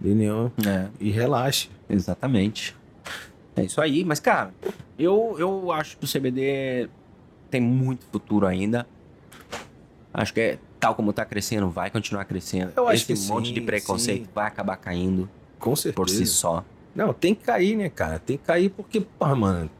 entendeu? 0.00 0.52
É, 0.64 0.86
E 1.00 1.10
relaxa. 1.10 1.68
exatamente. 1.90 2.76
É 3.56 3.62
isso 3.64 3.80
aí, 3.80 4.04
mas 4.04 4.20
cara, 4.20 4.54
eu, 4.98 5.34
eu 5.38 5.72
acho 5.72 5.96
que 5.98 6.04
o 6.04 6.08
CBD 6.08 6.88
tem 7.50 7.60
muito 7.60 8.04
futuro 8.12 8.46
ainda. 8.46 8.86
Acho 10.14 10.32
que 10.32 10.40
é 10.40 10.58
tal 10.78 10.94
como 10.94 11.12
tá 11.12 11.24
crescendo, 11.24 11.68
vai 11.68 11.90
continuar 11.90 12.24
crescendo. 12.24 12.72
Eu 12.76 12.86
acho 12.86 13.10
Esse 13.10 13.22
que 13.26 13.28
monte 13.32 13.48
sim, 13.48 13.54
de 13.54 13.60
preconceito 13.60 14.26
sim. 14.26 14.30
vai 14.32 14.46
acabar 14.46 14.76
caindo 14.76 15.28
Com 15.58 15.74
certeza. 15.74 15.96
por 15.96 16.08
si 16.08 16.24
só. 16.24 16.64
Não, 16.94 17.12
tem 17.12 17.34
que 17.34 17.42
cair, 17.42 17.76
né, 17.76 17.88
cara? 17.88 18.20
Tem 18.20 18.36
que 18.38 18.44
cair 18.44 18.70
porque, 18.70 19.00
porra, 19.00 19.34
mano. 19.34 19.70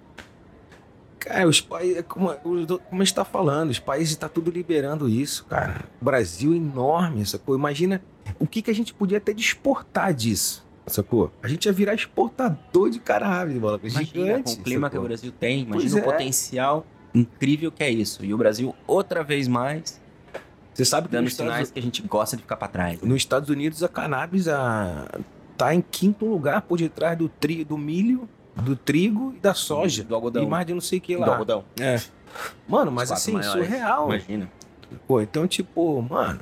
Cara, 1.20 1.48
os 1.48 1.60
países, 1.60 2.04
como, 2.08 2.34
como 2.34 3.00
a 3.00 3.04
gente 3.04 3.14
tá 3.14 3.24
falando, 3.24 3.70
os 3.70 3.78
países 3.78 4.14
tá 4.16 4.28
tudo 4.28 4.50
liberando 4.50 5.08
isso, 5.08 5.44
cara. 5.46 5.84
O 6.00 6.04
Brasil 6.04 6.52
é 6.52 6.56
enorme, 6.56 7.24
sacou? 7.24 7.54
Imagina 7.54 8.02
o 8.38 8.46
que, 8.46 8.60
que 8.60 8.70
a 8.70 8.74
gente 8.74 8.92
podia 8.92 9.18
até 9.18 9.32
exportar 9.32 10.12
disso, 10.12 10.66
sacou? 10.86 11.30
A 11.42 11.48
gente 11.48 11.64
ia 11.66 11.72
virar 11.72 11.94
exportador 11.94 12.90
de 12.90 12.98
cannabis, 12.98 13.56
bola. 13.56 13.78
Imagina, 13.82 14.04
Gigante. 14.04 14.54
com 14.56 14.60
o 14.60 14.64
clima 14.64 14.90
que 14.90 14.96
o 14.96 14.98
sacou? 14.98 15.08
Brasil 15.08 15.32
tem, 15.32 15.64
Pois 15.64 15.84
imagina 15.84 15.94
o 15.94 15.98
é. 16.08 16.12
potencial 16.12 16.86
incrível 17.14 17.70
que 17.72 17.84
é 17.84 17.90
isso. 17.90 18.22
E 18.24 18.34
o 18.34 18.36
Brasil, 18.36 18.74
outra 18.86 19.22
vez 19.22 19.48
mais, 19.48 20.02
Você 20.74 20.84
sabe 20.84 21.06
que 21.06 21.12
dando 21.12 21.24
nos 21.24 21.32
Estados, 21.32 21.52
sinais 21.52 21.70
que 21.70 21.78
a 21.78 21.82
gente 21.82 22.02
gosta 22.02 22.37
de 22.37 22.42
ficar 22.42 22.56
pra 22.56 22.66
trás. 22.68 23.00
nos 23.00 23.16
Estados 23.16 23.48
Unidos 23.48 23.82
a 23.82 23.88
cannabis 23.88 24.48
a, 24.48 25.06
tá 25.56 25.74
em 25.74 25.80
quinto 25.80 26.26
lugar 26.26 26.62
por 26.62 26.78
detrás 26.78 27.16
do, 27.16 27.28
tri, 27.28 27.64
do 27.64 27.78
milho, 27.78 28.28
do 28.56 28.74
trigo 28.76 29.32
e 29.37 29.38
da 29.38 29.54
soja. 29.54 30.02
Do 30.04 30.14
algodão. 30.14 30.42
E 30.42 30.46
mais 30.46 30.66
de 30.66 30.74
não 30.74 30.80
sei 30.80 30.98
o 30.98 31.00
que 31.00 31.14
Do 31.14 31.20
lá. 31.20 31.28
algodão. 31.28 31.64
É. 31.80 32.00
Mano, 32.66 32.90
mas 32.90 33.12
assim, 33.12 33.32
maiores. 33.32 33.52
surreal. 33.66 34.08
Imagina. 34.08 34.50
Pô, 35.06 35.20
então, 35.20 35.46
tipo, 35.46 36.02
mano. 36.02 36.40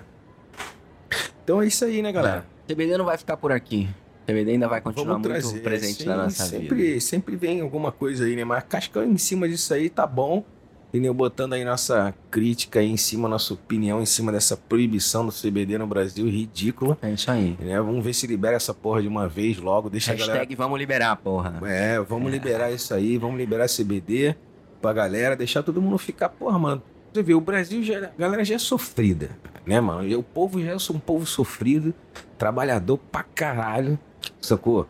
Então 1.45 1.61
é 1.61 1.67
isso 1.67 1.85
aí, 1.85 2.01
né, 2.03 2.11
galera? 2.13 2.47
CBD 2.67 2.97
não 2.97 3.05
vai 3.05 3.19
ficar 3.19 3.37
por 3.37 3.53
aqui. 3.53 3.89
CBD 4.27 4.53
ainda 4.53 4.69
vai 4.69 4.81
continuar 4.81 5.15
Vamos 5.15 5.29
muito 5.29 5.43
trazer. 5.43 5.61
presente 5.63 6.03
sim, 6.05 6.09
na 6.09 6.17
nossa 6.17 6.45
sempre, 6.47 6.77
vida. 6.77 7.01
Sempre 7.01 7.37
vem 7.37 7.61
alguma 7.61 7.91
coisa 7.91 8.25
aí, 8.25 8.37
né? 8.37 8.45
Mas 8.45 8.65
cascando 8.69 9.13
em 9.13 9.19
cima 9.19 9.49
disso 9.49 9.75
aí 9.75 9.91
tá 9.91 10.07
bom. 10.07 10.45
Entendeu? 10.93 11.15
Botando 11.15 11.55
aí 11.55 11.65
nossa 11.65 12.15
crítica 12.31 12.81
aí 12.81 12.91
em 12.91 12.99
cima, 12.99 13.27
nossa 13.27 13.55
opinião 13.55 14.03
em 14.03 14.05
cima 14.05 14.31
dessa 14.31 14.59
proibição 14.59 15.25
do 15.25 15.33
CBD 15.33 15.79
no 15.79 15.87
Brasil, 15.87 16.27
ridícula. 16.29 16.99
É 17.01 17.11
isso 17.11 17.31
aí. 17.31 17.57
Né? 17.59 17.81
Vamos 17.81 18.05
ver 18.05 18.13
se 18.13 18.27
libera 18.27 18.57
essa 18.57 18.75
porra 18.75 19.01
de 19.01 19.09
uma 19.09 19.27
vez 19.27 19.57
logo. 19.57 19.89
Deixa 19.89 20.13
a 20.13 20.15
galera. 20.15 20.41
Hashtag 20.41 20.55
vamos 20.55 20.79
liberar, 20.79 21.17
porra. 21.17 21.59
É, 21.65 21.99
vamos 21.99 22.31
liberar 22.31 22.71
isso 22.71 22.93
aí, 22.93 23.17
vamos 23.17 23.39
liberar 23.39 23.69
CBD 23.69 24.37
pra 24.83 24.93
galera, 24.93 25.35
deixar 25.35 25.63
todo 25.63 25.81
mundo 25.81 25.97
ficar, 25.97 26.29
porra, 26.29 26.59
mano. 26.59 26.83
Você 27.11 27.23
vê, 27.23 27.33
o 27.33 27.41
Brasil 27.41 27.83
já, 27.83 27.99
a 28.09 28.19
galera 28.19 28.45
já 28.45 28.57
é 28.57 28.59
sofrida, 28.59 29.31
né, 29.65 29.81
mano? 29.81 30.07
E 30.07 30.15
o 30.15 30.23
povo 30.23 30.61
já 30.63 30.73
é 30.73 30.77
um 30.91 30.99
povo 30.99 31.25
sofrido, 31.25 31.95
trabalhador 32.37 32.99
pra 32.99 33.23
caralho, 33.23 33.99
sacou? 34.41 34.87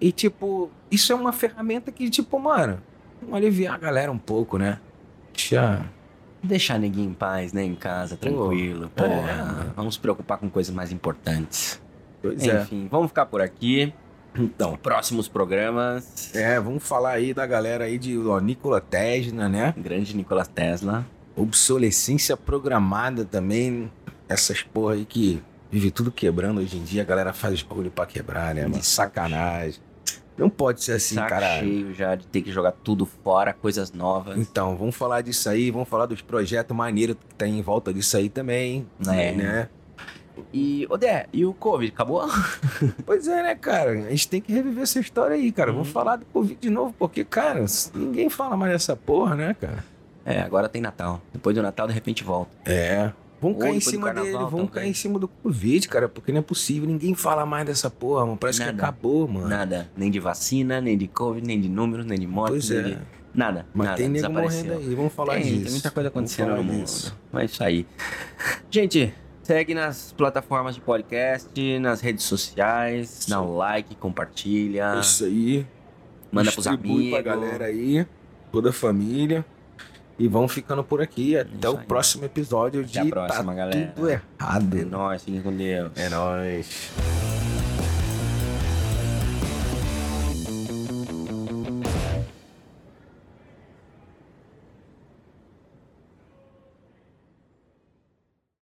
E, 0.00 0.12
tipo, 0.12 0.70
isso 0.90 1.12
é 1.12 1.14
uma 1.14 1.32
ferramenta 1.32 1.92
que, 1.92 2.08
tipo, 2.08 2.38
mano, 2.38 2.80
vamos 3.20 3.36
aliviar 3.36 3.74
a 3.74 3.78
galera 3.78 4.10
um 4.10 4.18
pouco, 4.18 4.56
né? 4.56 4.78
Deixa. 5.48 5.84
Deixar 6.42 6.78
ninguém 6.78 7.04
em 7.04 7.12
paz, 7.12 7.52
né? 7.52 7.62
Em 7.64 7.74
casa, 7.74 8.16
tranquilo. 8.16 8.90
é, 8.96 9.02
Porra. 9.02 9.44
mano. 9.44 9.72
Vamos 9.76 9.94
se 9.94 10.00
preocupar 10.00 10.38
com 10.38 10.48
coisas 10.48 10.74
mais 10.74 10.90
importantes. 10.92 11.80
Pois 12.22 12.46
é. 12.46 12.62
Enfim, 12.62 12.88
vamos 12.90 13.08
ficar 13.08 13.26
por 13.26 13.40
aqui. 13.40 13.92
Então, 14.34 14.76
Próximos 14.76 15.26
programas. 15.28 16.34
é, 16.34 16.58
vamos 16.60 16.82
falar 16.86 17.10
aí 17.12 17.34
da 17.34 17.44
galera 17.46 17.84
aí 17.84 17.98
de 17.98 18.16
ó, 18.18 18.38
Nikola 18.38 18.80
Tesla, 18.80 19.48
né? 19.48 19.74
Grande 19.76 20.16
Nikola 20.16 20.46
Tesla. 20.46 21.04
obsolescência 21.36 22.36
programada 22.36 23.24
também. 23.24 23.90
Essas 24.28 24.62
porra 24.62 24.94
aí 24.94 25.04
que 25.04 25.42
vive 25.70 25.90
tudo 25.90 26.10
quebrando 26.12 26.60
hoje 26.60 26.76
em 26.78 26.84
dia. 26.84 27.02
A 27.02 27.04
galera 27.04 27.32
faz 27.32 27.54
os 27.54 27.62
bagulho 27.62 27.90
pra 27.90 28.06
quebrar, 28.06 28.54
né, 28.54 28.62
mano? 28.66 28.82
Sacanagem. 28.82 29.80
Não 30.40 30.50
pode 30.50 30.82
ser 30.82 30.92
assim, 30.92 31.14
Saco 31.16 31.28
cara. 31.28 31.58
cheio 31.58 31.92
já 31.94 32.14
de 32.14 32.26
ter 32.26 32.42
que 32.42 32.50
jogar 32.50 32.72
tudo 32.72 33.04
fora, 33.06 33.52
coisas 33.52 33.92
novas. 33.92 34.36
Então, 34.38 34.76
vamos 34.76 34.96
falar 34.96 35.20
disso 35.20 35.48
aí, 35.48 35.70
vamos 35.70 35.88
falar 35.88 36.06
dos 36.06 36.22
projetos 36.22 36.76
maneiros 36.76 37.16
que 37.16 37.34
tem 37.34 37.58
em 37.58 37.62
volta 37.62 37.92
disso 37.92 38.16
aí 38.16 38.28
também, 38.28 38.86
É. 39.06 39.32
né? 39.32 39.68
E, 40.54 40.86
Odé, 40.88 41.26
e 41.32 41.44
o 41.44 41.52
Covid, 41.52 41.92
acabou? 41.92 42.26
Pois 43.04 43.28
é, 43.28 43.42
né, 43.42 43.54
cara? 43.54 43.90
A 43.92 44.10
gente 44.10 44.26
tem 44.28 44.40
que 44.40 44.52
reviver 44.52 44.82
essa 44.82 44.98
história 44.98 45.36
aí, 45.36 45.52
cara. 45.52 45.70
Vamos 45.70 45.88
Uhum. 45.88 45.92
falar 45.92 46.16
do 46.16 46.24
Covid 46.26 46.58
de 46.58 46.70
novo, 46.70 46.94
porque, 46.98 47.24
cara, 47.24 47.64
ninguém 47.94 48.30
fala 48.30 48.56
mais 48.56 48.72
dessa 48.72 48.96
porra, 48.96 49.34
né, 49.36 49.54
cara? 49.60 49.84
É, 50.24 50.40
agora 50.40 50.68
tem 50.68 50.80
Natal. 50.80 51.20
Depois 51.32 51.54
do 51.54 51.62
Natal, 51.62 51.86
de 51.88 51.92
repente, 51.92 52.24
volta. 52.24 52.50
É. 52.64 53.12
Vão 53.40 53.54
cair 53.54 53.76
em 53.76 53.80
cima 53.80 54.12
dele, 54.12 54.32
vão 54.32 54.48
talvez. 54.48 54.70
cair 54.70 54.90
em 54.90 54.94
cima 54.94 55.18
do 55.18 55.26
Covid, 55.26 55.88
cara, 55.88 56.08
porque 56.08 56.30
não 56.30 56.40
é 56.40 56.42
possível. 56.42 56.86
Ninguém 56.86 57.14
fala 57.14 57.46
mais 57.46 57.64
dessa 57.64 57.88
porra, 57.88 58.26
mano. 58.26 58.36
Parece 58.36 58.60
que 58.60 58.66
Nada. 58.66 58.76
acabou, 58.82 59.26
mano. 59.26 59.48
Nada. 59.48 59.90
Nem 59.96 60.10
de 60.10 60.20
vacina, 60.20 60.80
nem 60.80 60.96
de 60.98 61.08
Covid, 61.08 61.46
nem 61.46 61.58
de 61.58 61.68
números, 61.68 62.04
nem 62.04 62.18
de 62.18 62.26
mortes. 62.26 62.68
Pois 62.68 62.82
nem 62.84 62.92
é. 62.92 62.96
de... 62.96 63.02
Nada. 63.32 63.64
Mas 63.72 63.86
nada. 63.86 63.96
tem 63.96 64.08
nego 64.08 64.30
morrendo 64.32 64.72
aí, 64.74 64.94
vamos 64.94 65.12
falar 65.12 65.34
tem, 65.34 65.42
disso. 65.44 65.62
Tem 65.62 65.72
muita 65.72 65.90
coisa 65.90 66.08
acontecendo 66.08 66.54
no 66.56 66.64
mundo. 66.64 66.84
disso. 66.84 67.16
Mas 67.32 67.42
é 67.42 67.44
isso 67.46 67.64
aí. 67.64 67.86
Gente, 68.70 69.14
segue 69.42 69.72
nas 69.74 70.12
plataformas 70.12 70.74
de 70.74 70.80
podcast, 70.80 71.78
nas 71.78 72.00
redes 72.00 72.24
sociais, 72.24 73.26
dá 73.28 73.40
um 73.40 73.56
like, 73.56 73.94
compartilha, 73.96 74.96
É 74.96 75.00
Isso 75.00 75.24
aí. 75.24 75.66
manda 76.30 76.50
pros 76.52 76.66
Distribui 76.66 76.90
amigos. 76.92 77.10
pra 77.10 77.22
galera 77.22 77.64
aí, 77.66 78.06
toda 78.52 78.70
a 78.70 78.72
família. 78.72 79.44
E 80.20 80.28
vamos 80.28 80.52
ficando 80.52 80.84
por 80.84 81.00
aqui. 81.00 81.34
Até 81.34 81.48
Isso 81.66 81.70
o 81.70 81.78
próximo 81.78 82.26
episódio 82.26 82.82
Até 82.82 82.90
de 82.90 82.98
a 82.98 83.06
próxima, 83.06 83.52
tá 83.52 83.54
galera. 83.54 83.92
tudo 83.96 84.10
errado. 84.10 84.78
É 84.78 84.84
nóis, 84.84 85.24
fiquem 85.24 85.40
com 85.40 85.56
Deus. 85.56 85.92
É 85.96 86.10
nóis. 86.10 87.29